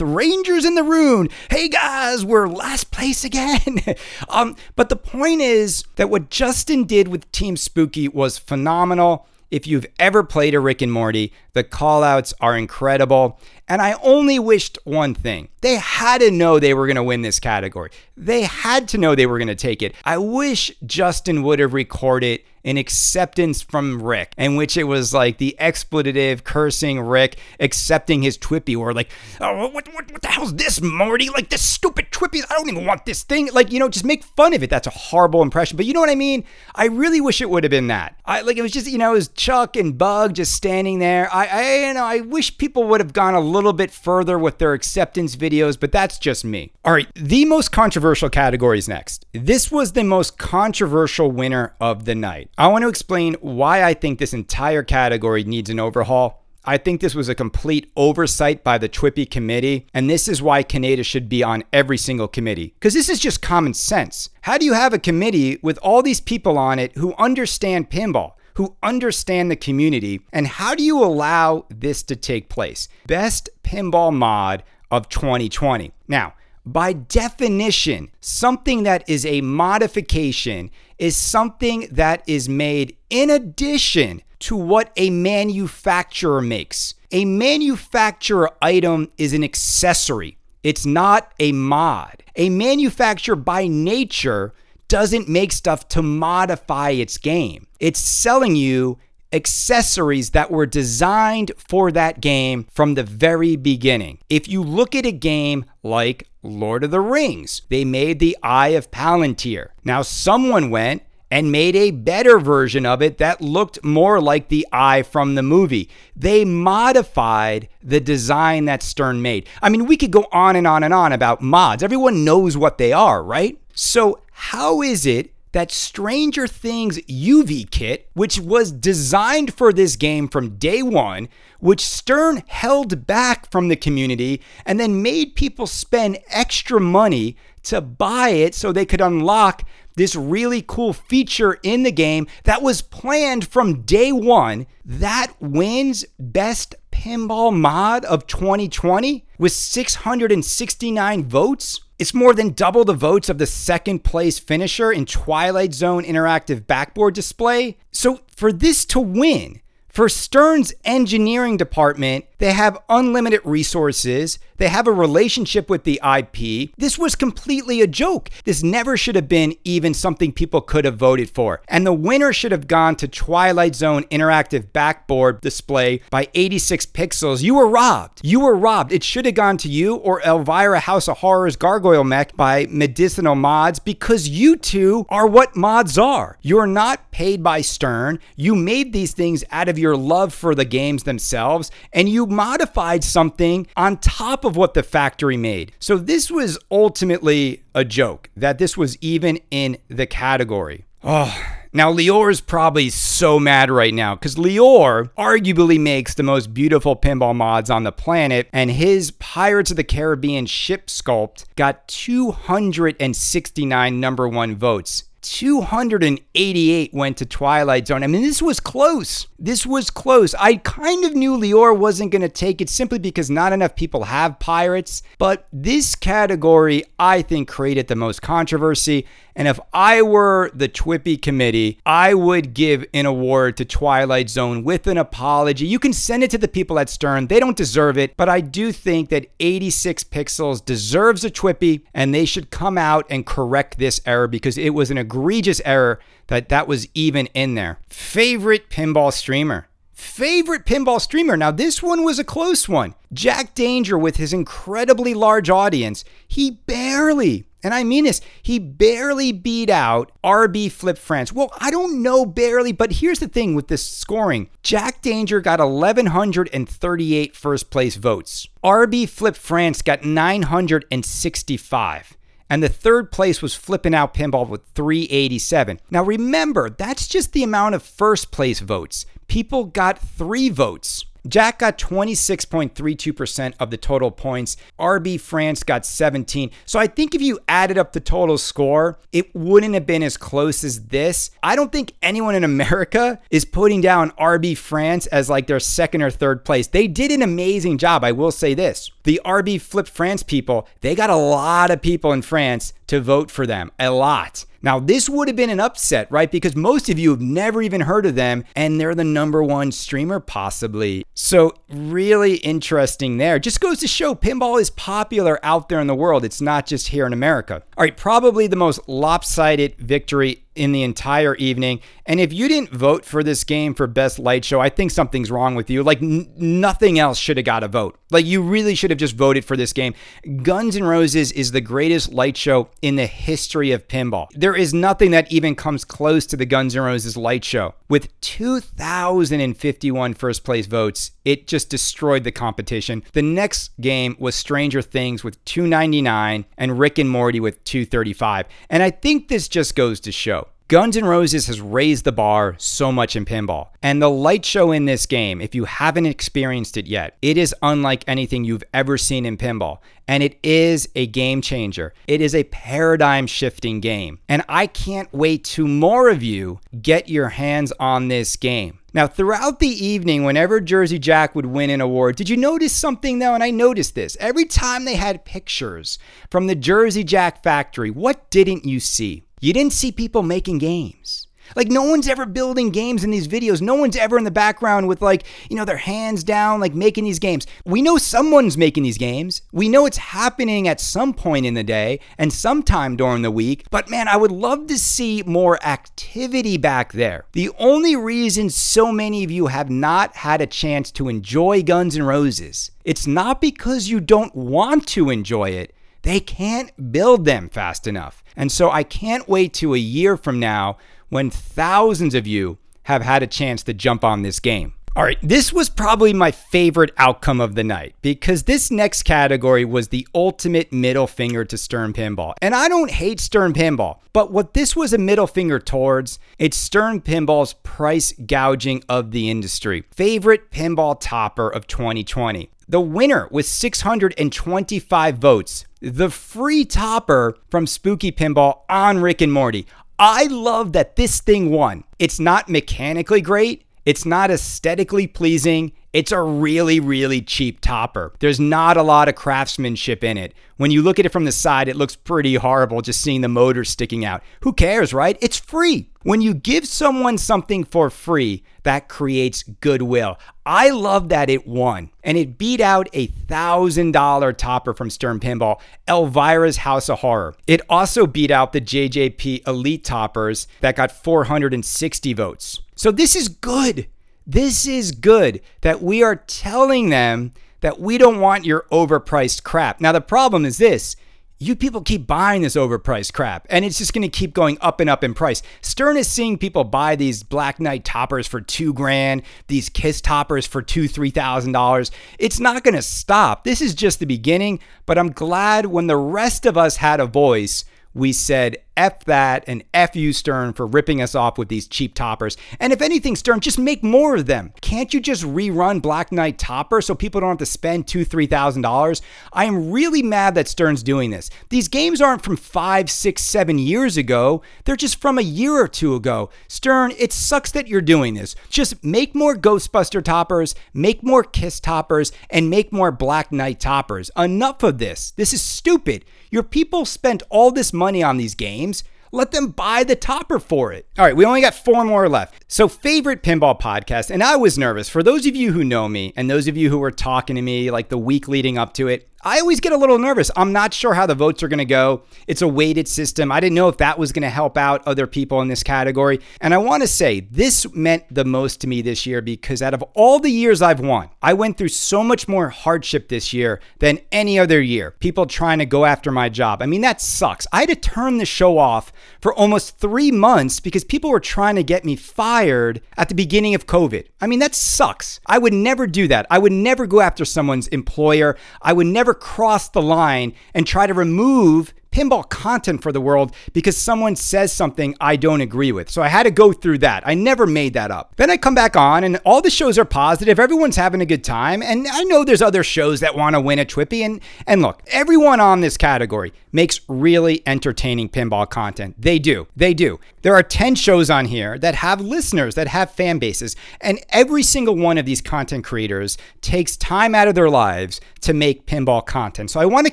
[0.00, 1.28] Rangers in the Rune.
[1.50, 3.80] Hey guys, we're last place again.
[4.30, 9.26] um, but the point is that what Justin did with Team Spooky was phenomenal.
[9.50, 13.40] If you've ever played a Rick and Morty, The callouts are incredible.
[13.66, 15.48] And I only wished one thing.
[15.62, 17.90] They had to know they were going to win this category.
[18.14, 19.94] They had to know they were going to take it.
[20.04, 25.38] I wish Justin would have recorded an acceptance from Rick, in which it was like
[25.38, 29.08] the expletive cursing Rick accepting his Twippy, or like,
[29.40, 31.28] oh, what, what, what the hell's this, Morty?
[31.28, 33.52] Like this stupid Twippy, I don't even want this thing.
[33.52, 34.70] Like, you know, just make fun of it.
[34.70, 35.76] That's a horrible impression.
[35.76, 36.44] But you know what I mean?
[36.74, 38.18] I really wish it would have been that.
[38.24, 41.32] I like it was just, you know, it was Chuck and Bug just standing there.
[41.32, 44.58] I, I you know, I wish people would have gone a little bit further with
[44.58, 46.72] their acceptance videos, but that's just me.
[46.84, 49.26] All right, the most controversial category is next.
[49.32, 52.50] This was the most controversial winner of the night.
[52.58, 56.42] I want to explain why I think this entire category needs an overhaul.
[56.68, 60.64] I think this was a complete oversight by the Twippy committee, and this is why
[60.64, 62.74] Kaneda should be on every single committee.
[62.74, 64.30] Because this is just common sense.
[64.40, 68.32] How do you have a committee with all these people on it who understand pinball?
[68.56, 72.88] Who understand the community, and how do you allow this to take place?
[73.06, 75.92] Best pinball mod of 2020.
[76.08, 76.32] Now,
[76.64, 84.56] by definition, something that is a modification is something that is made in addition to
[84.56, 86.94] what a manufacturer makes.
[87.12, 92.22] A manufacturer item is an accessory, it's not a mod.
[92.36, 94.54] A manufacturer by nature
[94.88, 98.98] doesn't make stuff to modify its game, it's selling you
[99.32, 104.18] accessories that were designed for that game from the very beginning.
[104.30, 108.68] If you look at a game like Lord of the Rings, they made the Eye
[108.68, 109.68] of Palantir.
[109.84, 114.66] Now, someone went and made a better version of it that looked more like the
[114.72, 115.90] eye from the movie.
[116.14, 119.48] They modified the design that Stern made.
[119.60, 121.82] I mean, we could go on and on and on about mods.
[121.82, 123.58] Everyone knows what they are, right?
[123.74, 130.28] So, how is it that Stranger Things UV kit, which was designed for this game
[130.28, 131.28] from day one,
[131.60, 137.80] which Stern held back from the community and then made people spend extra money to
[137.80, 139.62] buy it so they could unlock
[139.96, 146.04] this really cool feature in the game that was planned from day one, that wins
[146.18, 151.80] Best Pinball Mod of 2020 with 669 votes.
[151.98, 156.66] It's more than double the votes of the second place finisher in Twilight Zone interactive
[156.66, 157.78] backboard display.
[157.90, 164.38] So, for this to win, for Stern's engineering department, they have unlimited resources.
[164.58, 166.70] They have a relationship with the IP.
[166.76, 168.30] This was completely a joke.
[168.44, 171.62] This never should have been even something people could have voted for.
[171.68, 177.42] And the winner should have gone to Twilight Zone interactive backboard display by 86 pixels.
[177.42, 178.20] You were robbed.
[178.22, 178.92] You were robbed.
[178.92, 183.34] It should have gone to you or Elvira House of Horrors Gargoyle Mech by Medicinal
[183.34, 186.38] Mods because you two are what mods are.
[186.42, 188.18] You're not paid by Stern.
[188.36, 193.04] You made these things out of your love for the games themselves and you modified
[193.04, 195.72] something on top of what the factory made.
[195.78, 200.84] So this was ultimately a joke that this was even in the category.
[201.02, 201.36] Oh,
[201.72, 206.96] now Lior is probably so mad right now because Lior arguably makes the most beautiful
[206.96, 214.00] pinball mods on the planet, and his Pirates of the Caribbean ship sculpt got 269
[214.00, 215.04] number one votes.
[215.32, 218.02] 288 went to Twilight Zone.
[218.02, 219.26] I mean, this was close.
[219.38, 220.34] This was close.
[220.34, 224.04] I kind of knew Lior wasn't going to take it simply because not enough people
[224.04, 229.06] have pirates, but this category, I think, created the most controversy.
[229.34, 234.64] And if I were the Twippy committee, I would give an award to Twilight Zone
[234.64, 235.66] with an apology.
[235.66, 237.26] You can send it to the people at Stern.
[237.26, 242.14] They don't deserve it, but I do think that 86 Pixels deserves a Twippy and
[242.14, 246.50] they should come out and correct this error because it was an egregious error that
[246.50, 247.78] that was even in there.
[247.88, 249.68] Favorite pinball streamer.
[249.92, 251.38] Favorite pinball streamer.
[251.38, 252.94] Now, this one was a close one.
[253.12, 259.32] Jack Danger, with his incredibly large audience, he barely, and I mean this, he barely
[259.32, 261.32] beat out RB Flip France.
[261.32, 265.60] Well, I don't know barely, but here's the thing with this scoring Jack Danger got
[265.60, 272.15] 1,138 first place votes, RB Flip France got 965
[272.50, 275.80] and the third place was flipping out pinball with 387.
[275.90, 279.06] Now remember, that's just the amount of first place votes.
[279.28, 281.05] People got three votes.
[281.28, 284.56] Jack got 26.32% of the total points.
[284.78, 286.50] RB France got 17.
[286.64, 290.16] So I think if you added up the total score, it wouldn't have been as
[290.16, 291.30] close as this.
[291.42, 296.02] I don't think anyone in America is putting down RB France as like their second
[296.02, 296.66] or third place.
[296.66, 298.04] They did an amazing job.
[298.04, 298.90] I will say this.
[299.04, 303.30] The RB Flip France people, they got a lot of people in France to vote
[303.30, 303.70] for them.
[303.78, 304.44] A lot.
[304.62, 306.30] Now, this would have been an upset, right?
[306.30, 309.72] Because most of you have never even heard of them, and they're the number one
[309.72, 311.04] streamer, possibly.
[311.14, 313.38] So, really interesting there.
[313.38, 316.24] Just goes to show pinball is popular out there in the world.
[316.24, 317.62] It's not just here in America.
[317.76, 321.80] All right, probably the most lopsided victory in the entire evening.
[322.06, 325.30] And if you didn't vote for this game for best light show, I think something's
[325.30, 325.82] wrong with you.
[325.82, 327.98] Like n- nothing else should have got a vote.
[328.10, 329.94] Like you really should have just voted for this game.
[330.42, 334.28] Guns N' Roses is the greatest light show in the history of pinball.
[334.32, 337.74] There is nothing that even comes close to the Guns N' Roses light show.
[337.88, 343.02] With 2,051 first place votes, it just destroyed the competition.
[343.12, 348.46] The next game was Stranger Things with 299 and Rick and Morty with 235.
[348.70, 352.56] And I think this just goes to show Guns N' Roses has raised the bar
[352.58, 353.68] so much in pinball.
[353.84, 357.54] And the light show in this game, if you haven't experienced it yet, it is
[357.62, 359.78] unlike anything you've ever seen in pinball.
[360.08, 361.94] And it is a game changer.
[362.08, 364.18] It is a paradigm shifting game.
[364.28, 368.80] And I can't wait to more of you get your hands on this game.
[368.92, 373.20] Now, throughout the evening, whenever Jersey Jack would win an award, did you notice something
[373.20, 373.34] though?
[373.34, 374.16] And I noticed this.
[374.18, 379.25] Every time they had pictures from the Jersey Jack factory, what didn't you see?
[379.46, 381.28] You didn't see people making games.
[381.54, 383.62] Like no one's ever building games in these videos.
[383.62, 387.04] No one's ever in the background with like, you know, their hands down like making
[387.04, 387.46] these games.
[387.64, 389.42] We know someone's making these games.
[389.52, 393.66] We know it's happening at some point in the day and sometime during the week.
[393.70, 397.26] But man, I would love to see more activity back there.
[397.30, 401.96] The only reason so many of you have not had a chance to enjoy Guns
[401.96, 405.72] N' Roses, it's not because you don't want to enjoy it.
[406.06, 408.22] They can't build them fast enough.
[408.36, 410.78] And so I can't wait to a year from now
[411.08, 414.74] when thousands of you have had a chance to jump on this game.
[414.96, 419.62] All right, this was probably my favorite outcome of the night because this next category
[419.62, 422.32] was the ultimate middle finger to Stern Pinball.
[422.40, 426.56] And I don't hate Stern Pinball, but what this was a middle finger towards, it's
[426.56, 429.84] Stern Pinball's price gouging of the industry.
[429.90, 432.48] Favorite pinball topper of 2020.
[432.66, 439.66] The winner with 625 votes, the free topper from Spooky Pinball on Rick and Morty.
[439.98, 441.84] I love that this thing won.
[441.98, 445.72] It's not mechanically great, it's not aesthetically pleasing.
[445.96, 448.12] It's a really, really cheap topper.
[448.18, 450.34] There's not a lot of craftsmanship in it.
[450.58, 453.28] When you look at it from the side, it looks pretty horrible just seeing the
[453.28, 454.22] motor sticking out.
[454.40, 455.16] Who cares, right?
[455.22, 455.88] It's free.
[456.02, 460.18] When you give someone something for free, that creates goodwill.
[460.44, 465.62] I love that it won, and it beat out a $1,000 topper from Stern Pinball,
[465.88, 467.34] Elvira's House of Horror.
[467.46, 472.60] It also beat out the JJP Elite toppers that got 460 votes.
[472.74, 473.88] So this is good.
[474.26, 479.80] This is good that we are telling them that we don't want your overpriced crap.
[479.80, 480.96] Now, the problem is this
[481.38, 484.80] you people keep buying this overpriced crap and it's just going to keep going up
[484.80, 485.42] and up in price.
[485.60, 490.46] Stern is seeing people buy these Black Knight toppers for two grand, these Kiss toppers
[490.46, 491.90] for two, three thousand dollars.
[492.18, 493.44] It's not going to stop.
[493.44, 497.06] This is just the beginning, but I'm glad when the rest of us had a
[497.06, 497.64] voice,
[497.96, 501.94] we said F that and F you, Stern, for ripping us off with these cheap
[501.94, 502.36] toppers.
[502.60, 504.52] And if anything, Stern, just make more of them.
[504.60, 508.26] Can't you just rerun Black Knight Topper so people don't have to spend two, three
[508.26, 509.00] thousand dollars?
[509.32, 511.30] I am really mad that Stern's doing this.
[511.48, 514.42] These games aren't from five, six, seven years ago.
[514.66, 516.28] They're just from a year or two ago.
[516.46, 518.36] Stern, it sucks that you're doing this.
[518.50, 524.10] Just make more Ghostbuster toppers, make more Kiss toppers, and make more Black Knight toppers.
[524.18, 525.12] Enough of this.
[525.12, 526.04] This is stupid.
[526.30, 528.84] Your people spent all this money on these games.
[529.12, 530.86] Let them buy the topper for it.
[530.98, 532.44] All right, we only got four more left.
[532.48, 534.10] So, favorite pinball podcast.
[534.10, 534.88] And I was nervous.
[534.88, 537.42] For those of you who know me and those of you who were talking to
[537.42, 540.30] me like the week leading up to it, I always get a little nervous.
[540.36, 542.04] I'm not sure how the votes are going to go.
[542.28, 543.32] It's a weighted system.
[543.32, 546.20] I didn't know if that was going to help out other people in this category.
[546.40, 549.74] And I want to say this meant the most to me this year because out
[549.74, 553.60] of all the years I've won, I went through so much more hardship this year
[553.80, 554.92] than any other year.
[554.92, 556.62] People trying to go after my job.
[556.62, 557.48] I mean, that sucks.
[557.52, 558.92] I had to turn the show off
[559.26, 563.56] for almost three months because people were trying to get me fired at the beginning
[563.56, 564.06] of COVID.
[564.20, 565.18] I mean, that sucks.
[565.26, 566.28] I would never do that.
[566.30, 568.36] I would never go after someone's employer.
[568.62, 573.34] I would never cross the line and try to remove pinball content for the world
[573.54, 575.88] because someone says something I don't agree with.
[575.88, 577.02] So I had to go through that.
[577.06, 578.14] I never made that up.
[578.16, 580.38] Then I come back on and all the shows are positive.
[580.38, 581.62] Everyone's having a good time.
[581.62, 584.04] And I know there's other shows that want to win a TWIPY.
[584.04, 588.94] And, and look, everyone on this category makes really entertaining pinball content.
[588.98, 589.46] They do.
[589.56, 589.98] They do.
[590.26, 594.42] There are 10 shows on here that have listeners, that have fan bases, and every
[594.42, 599.06] single one of these content creators takes time out of their lives to make pinball
[599.06, 599.52] content.
[599.52, 599.92] So I want to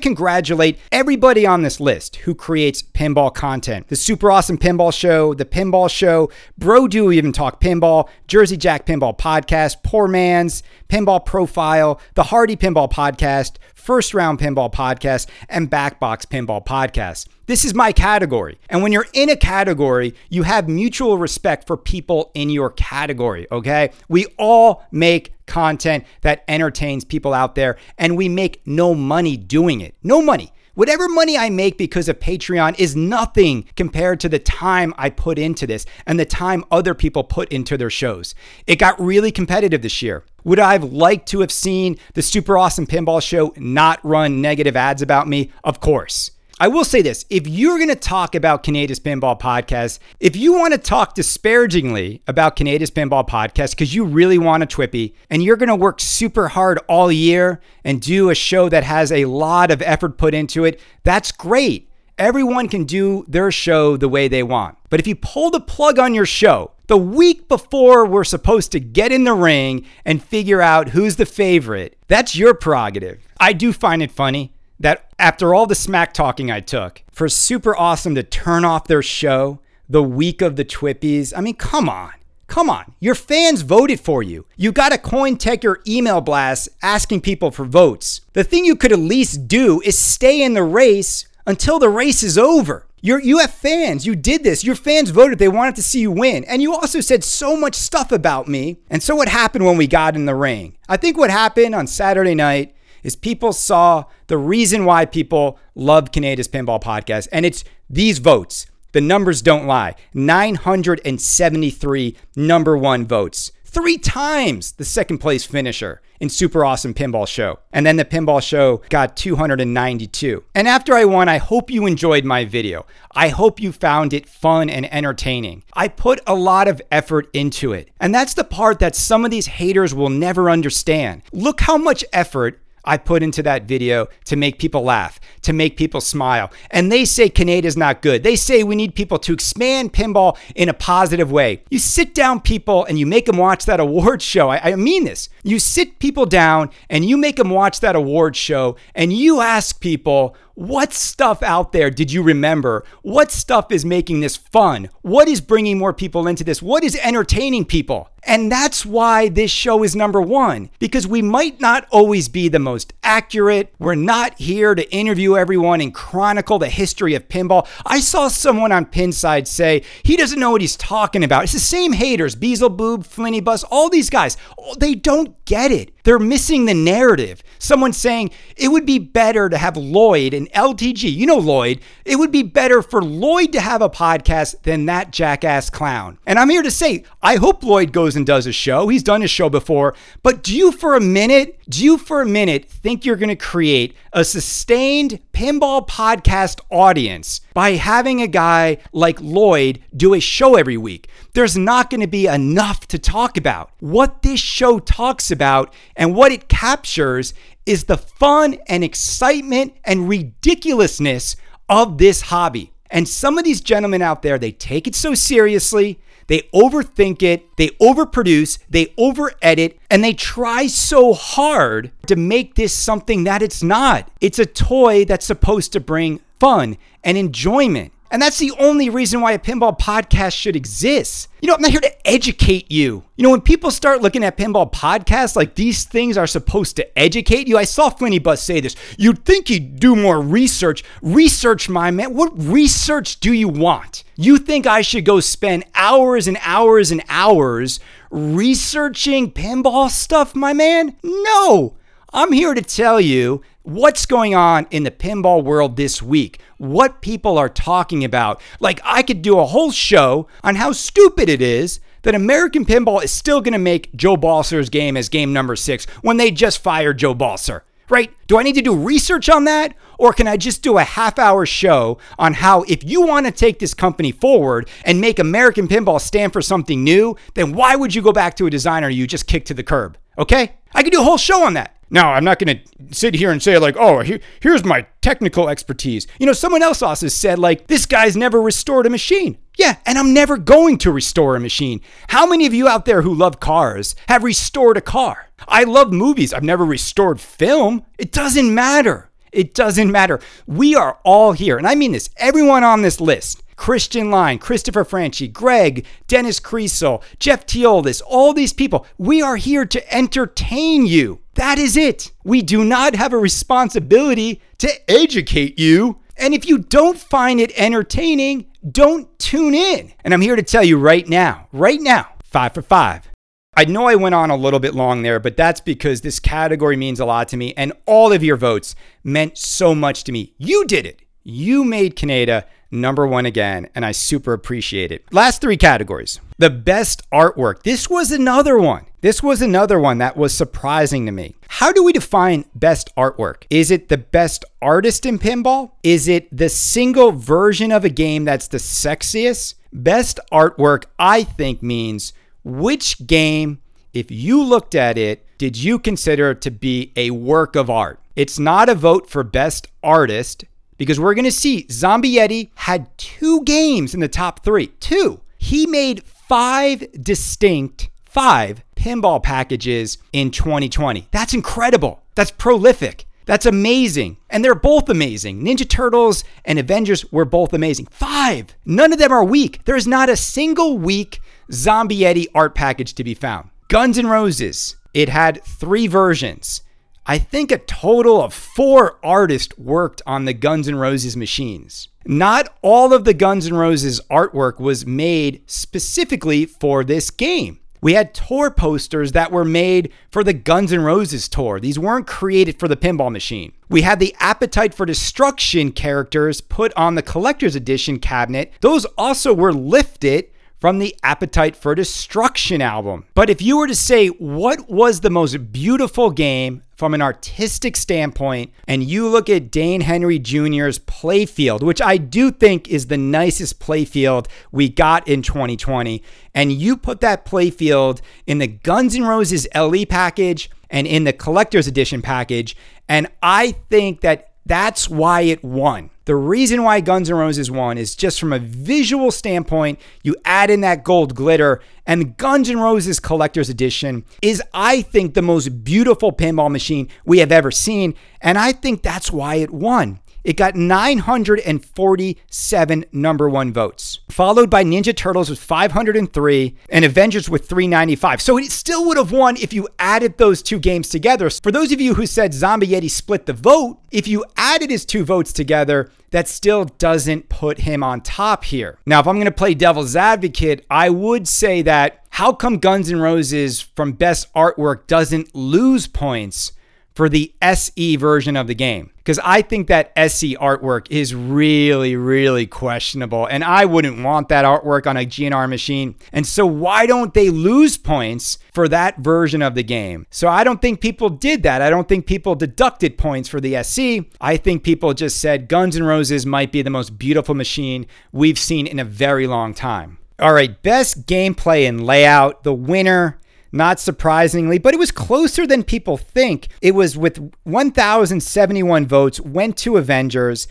[0.00, 3.86] congratulate everybody on this list who creates pinball content.
[3.86, 8.86] The Super Awesome Pinball Show, The Pinball Show, Bro Do Even Talk Pinball, Jersey Jack
[8.86, 15.70] Pinball Podcast, Poor Man's, Pinball Profile, The Hardy Pinball Podcast, First Round Pinball Podcast, and
[15.70, 17.28] Backbox Pinball Podcast.
[17.44, 18.58] This is my category.
[18.70, 23.46] And when you're in a category, you have mutual respect for people in your category,
[23.52, 23.90] okay?
[24.08, 29.82] We all make content that entertains people out there, and we make no money doing
[29.82, 29.94] it.
[30.02, 30.50] No money.
[30.74, 35.38] Whatever money I make because of Patreon is nothing compared to the time I put
[35.38, 38.34] into this and the time other people put into their shows.
[38.66, 40.24] It got really competitive this year.
[40.42, 44.74] Would I have liked to have seen the Super Awesome Pinball Show not run negative
[44.74, 45.52] ads about me?
[45.62, 46.32] Of course.
[46.64, 50.54] I will say this if you're going to talk about Kaneda's Pinball Podcast, if you
[50.54, 55.42] want to talk disparagingly about Kaneda's Pinball Podcast because you really want a Twippy and
[55.42, 59.26] you're going to work super hard all year and do a show that has a
[59.26, 61.90] lot of effort put into it, that's great.
[62.16, 64.78] Everyone can do their show the way they want.
[64.88, 68.80] But if you pull the plug on your show the week before we're supposed to
[68.80, 73.22] get in the ring and figure out who's the favorite, that's your prerogative.
[73.38, 77.76] I do find it funny that after all the smack talking I took, for Super
[77.76, 82.12] Awesome to turn off their show the week of the Twippies, I mean, come on.
[82.46, 84.46] Come on, your fans voted for you.
[84.56, 88.20] You got a Cointaker email blast asking people for votes.
[88.34, 92.22] The thing you could at least do is stay in the race until the race
[92.22, 92.86] is over.
[93.00, 94.06] You're, you have fans.
[94.06, 94.64] You did this.
[94.64, 95.38] Your fans voted.
[95.38, 96.42] They wanted to see you win.
[96.44, 98.78] And you also said so much stuff about me.
[98.88, 100.78] And so what happened when we got in the ring?
[100.88, 102.73] I think what happened on Saturday night
[103.04, 108.66] is people saw the reason why people love Kaneda's Pinball Podcast, and it's these votes.
[108.90, 113.52] The numbers don't lie 973 number one votes.
[113.64, 117.58] Three times the second place finisher in Super Awesome Pinball Show.
[117.72, 120.44] And then the Pinball Show got 292.
[120.54, 122.86] And after I won, I hope you enjoyed my video.
[123.12, 125.64] I hope you found it fun and entertaining.
[125.74, 127.90] I put a lot of effort into it.
[128.00, 131.22] And that's the part that some of these haters will never understand.
[131.32, 135.76] Look how much effort I put into that video to make people laugh, to make
[135.76, 136.50] people smile.
[136.70, 138.22] And they say Kaneda's not good.
[138.22, 141.62] They say we need people to expand pinball in a positive way.
[141.70, 144.50] You sit down people and you make them watch that award show.
[144.50, 145.28] I, I mean this.
[145.42, 149.80] You sit people down and you make them watch that award show and you ask
[149.80, 152.84] people, what stuff out there did you remember?
[153.02, 154.88] What stuff is making this fun?
[155.02, 156.62] What is bringing more people into this?
[156.62, 158.08] What is entertaining people?
[158.22, 162.58] And that's why this show is number one, because we might not always be the
[162.58, 163.74] most accurate.
[163.78, 167.66] We're not here to interview everyone and chronicle the history of pinball.
[167.84, 171.44] I saw someone on Pinside say he doesn't know what he's talking about.
[171.44, 174.36] It's the same haters, Beelzebub, Flinny Bus, all these guys.
[174.78, 175.93] They don't get it.
[176.04, 177.42] They're missing the narrative.
[177.58, 181.12] Someone saying it would be better to have Lloyd and LTG.
[181.12, 181.80] You know Lloyd.
[182.04, 186.18] It would be better for Lloyd to have a podcast than that jackass clown.
[186.26, 188.88] And I'm here to say, I hope Lloyd goes and does a show.
[188.88, 189.94] He's done a show before.
[190.22, 193.36] But do you for a minute, do you for a minute think you're going to
[193.36, 200.56] create a sustained pinball podcast audience by having a guy like Lloyd do a show
[200.56, 201.08] every week?
[201.32, 203.70] There's not going to be enough to talk about.
[203.78, 207.32] What this show talks about and what it captures
[207.64, 211.36] is the fun and excitement and ridiculousness
[211.68, 212.72] of this hobby.
[212.90, 215.98] And some of these gentlemen out there, they take it so seriously.
[216.26, 222.72] They overthink it, they overproduce, they overedit, and they try so hard to make this
[222.72, 224.10] something that it's not.
[224.20, 227.93] It's a toy that's supposed to bring fun and enjoyment.
[228.14, 231.28] And that's the only reason why a pinball podcast should exist.
[231.40, 233.02] You know, I'm not here to educate you.
[233.16, 236.96] You know, when people start looking at pinball podcasts like these things are supposed to
[236.96, 238.76] educate you, I saw Flinny Bus say this.
[238.96, 240.84] You'd think he'd do more research.
[241.02, 242.14] Research, my man.
[242.14, 244.04] What research do you want?
[244.14, 247.80] You think I should go spend hours and hours and hours
[248.12, 250.94] researching pinball stuff, my man?
[251.02, 251.74] No.
[252.16, 257.02] I'm here to tell you what's going on in the pinball world this week, what
[257.02, 258.40] people are talking about.
[258.60, 263.02] Like, I could do a whole show on how stupid it is that American Pinball
[263.02, 266.62] is still going to make Joe Balcer's game as game number six when they just
[266.62, 267.62] fired Joe Balser.
[267.88, 268.12] Right?
[268.28, 269.74] Do I need to do research on that?
[269.98, 273.32] Or can I just do a half hour show on how, if you want to
[273.32, 277.92] take this company forward and make American Pinball stand for something new, then why would
[277.92, 279.98] you go back to a designer you just kicked to the curb?
[280.16, 280.54] Okay?
[280.72, 281.74] I could do a whole show on that.
[281.94, 285.48] Now, I'm not going to sit here and say, like, oh, here, here's my technical
[285.48, 286.08] expertise.
[286.18, 289.38] You know, someone else also said, like, this guy's never restored a machine.
[289.56, 291.82] Yeah, and I'm never going to restore a machine.
[292.08, 295.28] How many of you out there who love cars have restored a car?
[295.46, 296.34] I love movies.
[296.34, 297.84] I've never restored film.
[297.96, 299.12] It doesn't matter.
[299.30, 300.18] It doesn't matter.
[300.48, 303.43] We are all here, and I mean this, everyone on this list.
[303.56, 308.86] Christian Line, Christopher Franchi, Greg, Dennis Kriesel, Jeff Teolis, all these people.
[308.98, 311.20] We are here to entertain you.
[311.34, 312.12] That is it.
[312.24, 316.00] We do not have a responsibility to educate you.
[316.16, 319.92] And if you don't find it entertaining, don't tune in.
[320.04, 323.10] And I'm here to tell you right now, right now, five for five.
[323.56, 326.76] I know I went on a little bit long there, but that's because this category
[326.76, 328.74] means a lot to me, and all of your votes
[329.04, 330.34] meant so much to me.
[330.38, 331.02] You did it.
[331.22, 332.44] You made Kaneda
[332.74, 335.04] number one again, and I super appreciate it.
[335.12, 336.20] Last three categories.
[336.38, 337.62] The best artwork.
[337.62, 338.86] This was another one.
[339.00, 341.34] This was another one that was surprising to me.
[341.48, 343.44] How do we define best artwork?
[343.50, 345.72] Is it the best artist in pinball?
[345.82, 349.54] Is it the single version of a game that's the sexiest?
[349.72, 352.12] Best artwork, I think, means
[352.44, 353.60] which game,
[353.92, 358.00] if you looked at it, did you consider to be a work of art?
[358.16, 360.44] It's not a vote for best artist
[360.76, 364.68] because we're going to see Zombie Yeti had two games in the top three.
[364.80, 365.20] Two.
[365.38, 371.08] He made five distinct, five pinball packages in 2020.
[371.10, 372.02] That's incredible.
[372.14, 373.06] That's prolific.
[373.26, 374.18] That's amazing.
[374.30, 375.42] And they're both amazing.
[375.42, 377.86] Ninja Turtles and Avengers were both amazing.
[377.86, 378.54] Five.
[378.64, 379.64] None of them are weak.
[379.64, 381.20] There is not a single weak
[381.50, 383.50] Zombie Yeti art package to be found.
[383.68, 384.76] Guns N' Roses.
[384.92, 386.60] It had three versions.
[387.06, 391.88] I think a total of four artists worked on the Guns N' Roses machines.
[392.06, 397.60] Not all of the Guns N' Roses artwork was made specifically for this game.
[397.82, 401.60] We had tour posters that were made for the Guns N' Roses tour.
[401.60, 403.52] These weren't created for the pinball machine.
[403.68, 408.54] We had the Appetite for Destruction characters put on the collector's edition cabinet.
[408.62, 410.30] Those also were lifted
[410.64, 413.04] from the Appetite for Destruction album.
[413.12, 417.76] But if you were to say what was the most beautiful game from an artistic
[417.76, 422.96] standpoint, and you look at Dane Henry Jr.'s playfield, which I do think is the
[422.96, 426.02] nicest playfield we got in 2020,
[426.34, 431.12] and you put that playfield in the Guns N' Roses LE package and in the
[431.12, 432.56] collector's edition package,
[432.88, 435.90] and I think that that's why it won.
[436.04, 439.80] The reason why Guns N' Roses won is just from a visual standpoint.
[440.02, 445.14] You add in that gold glitter, and Guns N' Roses Collector's Edition is, I think,
[445.14, 447.94] the most beautiful pinball machine we have ever seen.
[448.20, 450.00] And I think that's why it won.
[450.24, 457.46] It got 947 number one votes, followed by Ninja Turtles with 503 and Avengers with
[457.46, 458.22] 395.
[458.22, 461.28] So it still would have won if you added those two games together.
[461.28, 464.86] For those of you who said Zombie Yeti split the vote, if you added his
[464.86, 468.78] two votes together, that still doesn't put him on top here.
[468.86, 472.90] Now, if I'm going to play devil's advocate, I would say that how come Guns
[472.90, 476.52] N' Roses from best artwork doesn't lose points
[476.94, 478.90] for the SE version of the game.
[478.96, 483.26] Because I think that SE artwork is really, really questionable.
[483.26, 485.96] And I wouldn't want that artwork on a GNR machine.
[486.12, 490.06] And so, why don't they lose points for that version of the game?
[490.10, 491.60] So, I don't think people did that.
[491.60, 494.08] I don't think people deducted points for the SE.
[494.20, 498.38] I think people just said Guns N' Roses might be the most beautiful machine we've
[498.38, 499.98] seen in a very long time.
[500.18, 502.44] All right, best gameplay and layout.
[502.44, 503.18] The winner
[503.54, 506.48] not surprisingly, but it was closer than people think.
[506.60, 510.48] It was with 1,071 votes, went to Avengers.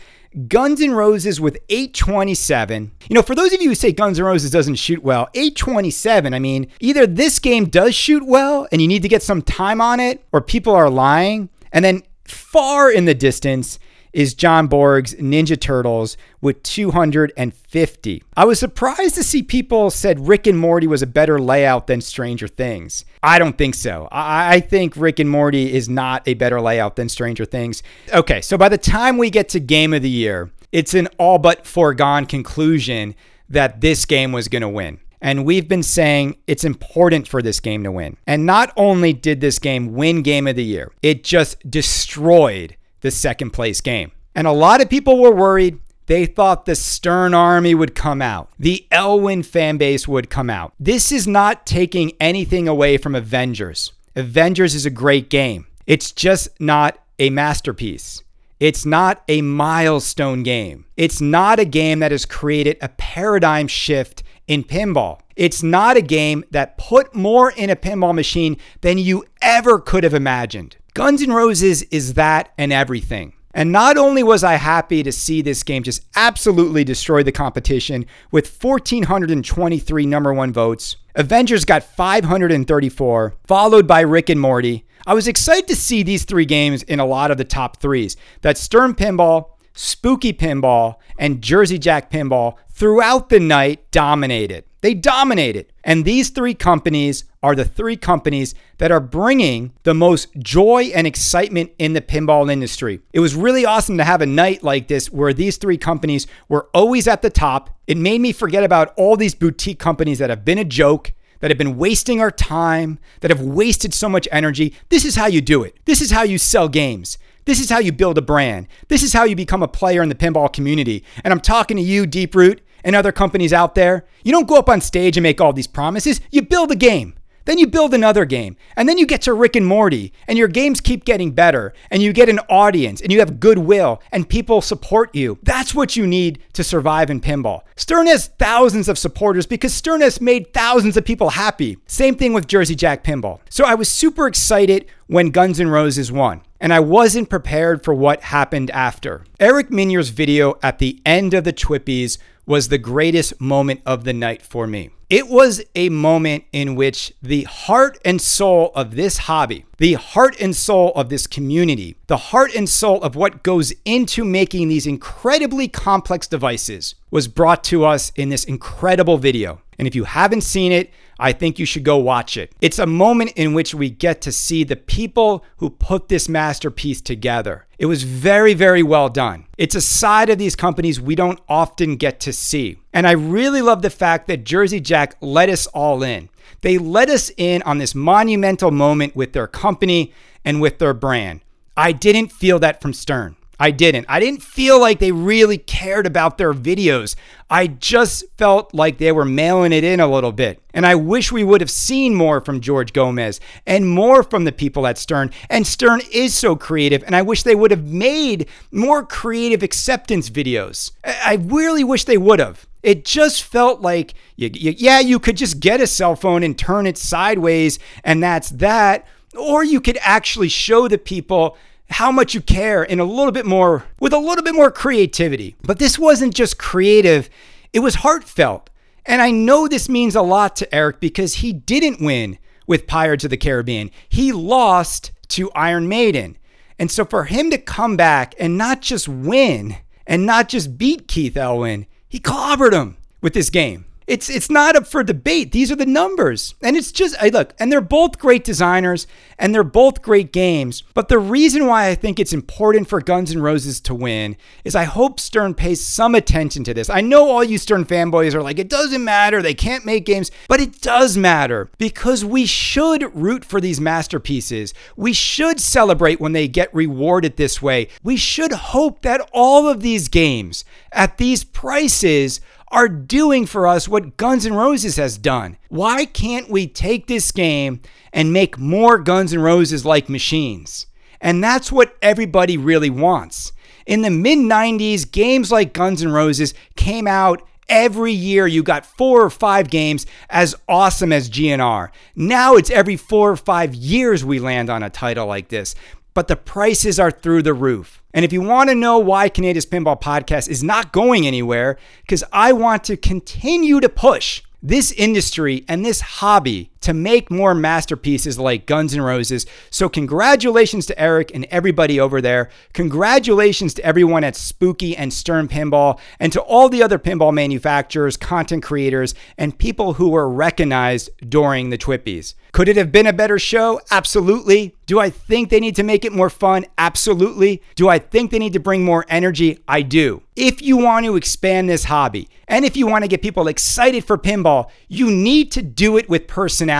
[0.48, 2.90] Guns N' Roses with 827.
[3.08, 6.34] You know, for those of you who say Guns N' Roses doesn't shoot well, 827,
[6.34, 9.80] I mean, either this game does shoot well and you need to get some time
[9.80, 11.50] on it, or people are lying.
[11.72, 13.78] And then far in the distance,
[14.14, 18.22] is John Borg's Ninja Turtles with 250.
[18.36, 22.00] I was surprised to see people said Rick and Morty was a better layout than
[22.00, 23.04] Stranger Things.
[23.22, 24.08] I don't think so.
[24.12, 27.82] I, I think Rick and Morty is not a better layout than Stranger Things.
[28.12, 31.38] Okay, so by the time we get to Game of the Year, it's an all
[31.38, 33.16] but foregone conclusion
[33.48, 35.00] that this game was going to win.
[35.20, 38.16] And we've been saying it's important for this game to win.
[38.26, 43.10] And not only did this game win Game of the Year, it just destroyed the
[43.10, 44.10] second place game.
[44.34, 45.78] And a lot of people were worried.
[46.06, 48.50] They thought the Stern Army would come out.
[48.58, 50.72] The Elwin fan base would come out.
[50.80, 53.92] This is not taking anything away from Avengers.
[54.16, 55.66] Avengers is a great game.
[55.86, 58.22] It's just not a masterpiece.
[58.58, 60.86] It's not a milestone game.
[60.96, 65.20] It's not a game that has created a paradigm shift in pinball.
[65.36, 70.04] It's not a game that put more in a pinball machine than you ever could
[70.04, 70.76] have imagined.
[70.94, 73.32] Guns N' Roses is that and everything.
[73.52, 78.06] And not only was I happy to see this game just absolutely destroy the competition
[78.30, 84.86] with 1,423 number one votes, Avengers got 534, followed by Rick and Morty.
[85.04, 88.16] I was excited to see these three games in a lot of the top threes.
[88.42, 94.62] That Stern Pinball, Spooky Pinball, and Jersey Jack Pinball throughout the night dominated.
[94.84, 95.72] They dominated.
[95.82, 101.06] And these three companies are the three companies that are bringing the most joy and
[101.06, 103.00] excitement in the pinball industry.
[103.14, 106.68] It was really awesome to have a night like this where these three companies were
[106.74, 107.74] always at the top.
[107.86, 111.50] It made me forget about all these boutique companies that have been a joke that
[111.50, 114.74] have been wasting our time, that have wasted so much energy.
[114.90, 115.78] This is how you do it.
[115.86, 117.16] This is how you sell games.
[117.46, 118.68] This is how you build a brand.
[118.88, 121.04] This is how you become a player in the pinball community.
[121.22, 124.04] And I'm talking to you, Deeproot, and other companies out there.
[124.22, 126.20] You don't go up on stage and make all these promises.
[126.30, 127.14] You build a game.
[127.46, 128.56] Then you build another game.
[128.76, 132.02] And then you get to Rick and Morty, and your games keep getting better, and
[132.02, 135.38] you get an audience, and you have goodwill, and people support you.
[135.42, 137.62] That's what you need to survive in pinball.
[137.76, 141.76] Stern has thousands of supporters because Stern has made thousands of people happy.
[141.86, 143.40] Same thing with Jersey Jack Pinball.
[143.50, 146.40] So I was super excited when Guns N' Roses won.
[146.60, 149.26] And I wasn't prepared for what happened after.
[149.38, 152.16] Eric Meunier's video at the end of the Twippies
[152.46, 154.90] was the greatest moment of the night for me.
[155.10, 160.40] It was a moment in which the heart and soul of this hobby, the heart
[160.40, 164.86] and soul of this community, the heart and soul of what goes into making these
[164.86, 169.60] incredibly complex devices was brought to us in this incredible video.
[169.78, 172.54] And if you haven't seen it, I think you should go watch it.
[172.60, 177.00] It's a moment in which we get to see the people who put this masterpiece
[177.00, 177.66] together.
[177.78, 179.46] It was very, very well done.
[179.58, 182.78] It's a side of these companies we don't often get to see.
[182.92, 186.28] And I really love the fact that Jersey Jack let us all in.
[186.62, 190.12] They let us in on this monumental moment with their company
[190.44, 191.40] and with their brand.
[191.76, 193.36] I didn't feel that from Stern.
[193.58, 194.06] I didn't.
[194.08, 197.14] I didn't feel like they really cared about their videos.
[197.48, 200.60] I just felt like they were mailing it in a little bit.
[200.72, 204.52] And I wish we would have seen more from George Gomez and more from the
[204.52, 205.30] people at Stern.
[205.48, 210.30] And Stern is so creative, and I wish they would have made more creative acceptance
[210.30, 210.90] videos.
[211.04, 212.66] I really wish they would have.
[212.82, 216.58] It just felt like, you, you, yeah, you could just get a cell phone and
[216.58, 219.06] turn it sideways, and that's that.
[219.38, 221.56] Or you could actually show the people
[221.94, 225.54] how much you care in a little bit more, with a little bit more creativity.
[225.62, 227.30] But this wasn't just creative,
[227.72, 228.68] it was heartfelt.
[229.06, 233.22] And I know this means a lot to Eric because he didn't win with Pirates
[233.22, 236.36] of the Caribbean, he lost to Iron Maiden.
[236.80, 241.06] And so for him to come back and not just win and not just beat
[241.06, 243.84] Keith Elwin, he clobbered him with this game.
[244.06, 245.52] It's it's not up for debate.
[245.52, 246.54] These are the numbers.
[246.62, 249.06] And it's just I look, and they're both great designers
[249.38, 250.82] and they're both great games.
[250.94, 254.76] But the reason why I think it's important for Guns N' Roses to win is
[254.76, 256.90] I hope Stern pays some attention to this.
[256.90, 260.30] I know all you Stern fanboys are like, it doesn't matter, they can't make games,
[260.48, 264.74] but it does matter because we should root for these masterpieces.
[264.96, 267.88] We should celebrate when they get rewarded this way.
[268.02, 272.40] We should hope that all of these games at these prices
[272.74, 275.56] are doing for us what Guns N' Roses has done.
[275.68, 277.80] Why can't we take this game
[278.12, 280.86] and make more Guns N' Roses like machines?
[281.20, 283.52] And that's what everybody really wants.
[283.86, 288.46] In the mid 90s, games like Guns N' Roses came out every year.
[288.46, 291.90] You got four or five games as awesome as GNR.
[292.16, 295.76] Now it's every four or five years we land on a title like this
[296.14, 298.02] but the prices are through the roof.
[298.14, 302.22] And if you want to know why Kaneda's Pinball Podcast is not going anywhere, because
[302.32, 308.38] I want to continue to push this industry and this hobby to make more masterpieces
[308.38, 309.46] like Guns N' Roses.
[309.70, 312.48] So, congratulations to Eric and everybody over there.
[312.72, 318.16] Congratulations to everyone at Spooky and Stern Pinball, and to all the other pinball manufacturers,
[318.16, 322.34] content creators, and people who were recognized during the Twippies.
[322.52, 323.80] Could it have been a better show?
[323.90, 324.76] Absolutely.
[324.86, 326.66] Do I think they need to make it more fun?
[326.78, 327.62] Absolutely.
[327.74, 329.58] Do I think they need to bring more energy?
[329.66, 330.22] I do.
[330.36, 334.04] If you want to expand this hobby, and if you want to get people excited
[334.04, 336.73] for pinball, you need to do it with personality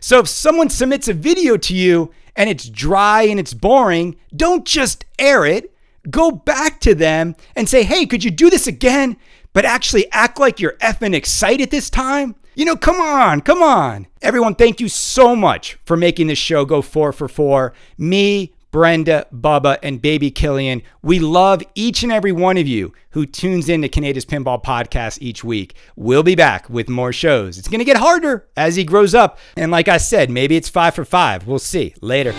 [0.00, 4.64] So if someone submits a video to you and it's dry and it's boring, don't
[4.64, 5.72] just air it.
[6.08, 9.16] Go back to them and say, hey, could you do this again?
[9.52, 12.36] But actually act like you're effing excited this time.
[12.54, 14.06] You know, come on, come on.
[14.22, 17.74] Everyone, thank you so much for making this show go four for four.
[17.98, 20.82] Me, Brenda, Bubba, and baby Killian.
[21.00, 25.16] We love each and every one of you who tunes in to Kaneda's Pinball Podcast
[25.22, 25.74] each week.
[25.96, 27.56] We'll be back with more shows.
[27.56, 29.38] It's going to get harder as he grows up.
[29.56, 31.46] And like I said, maybe it's five for five.
[31.46, 31.94] We'll see.
[32.02, 32.32] Later.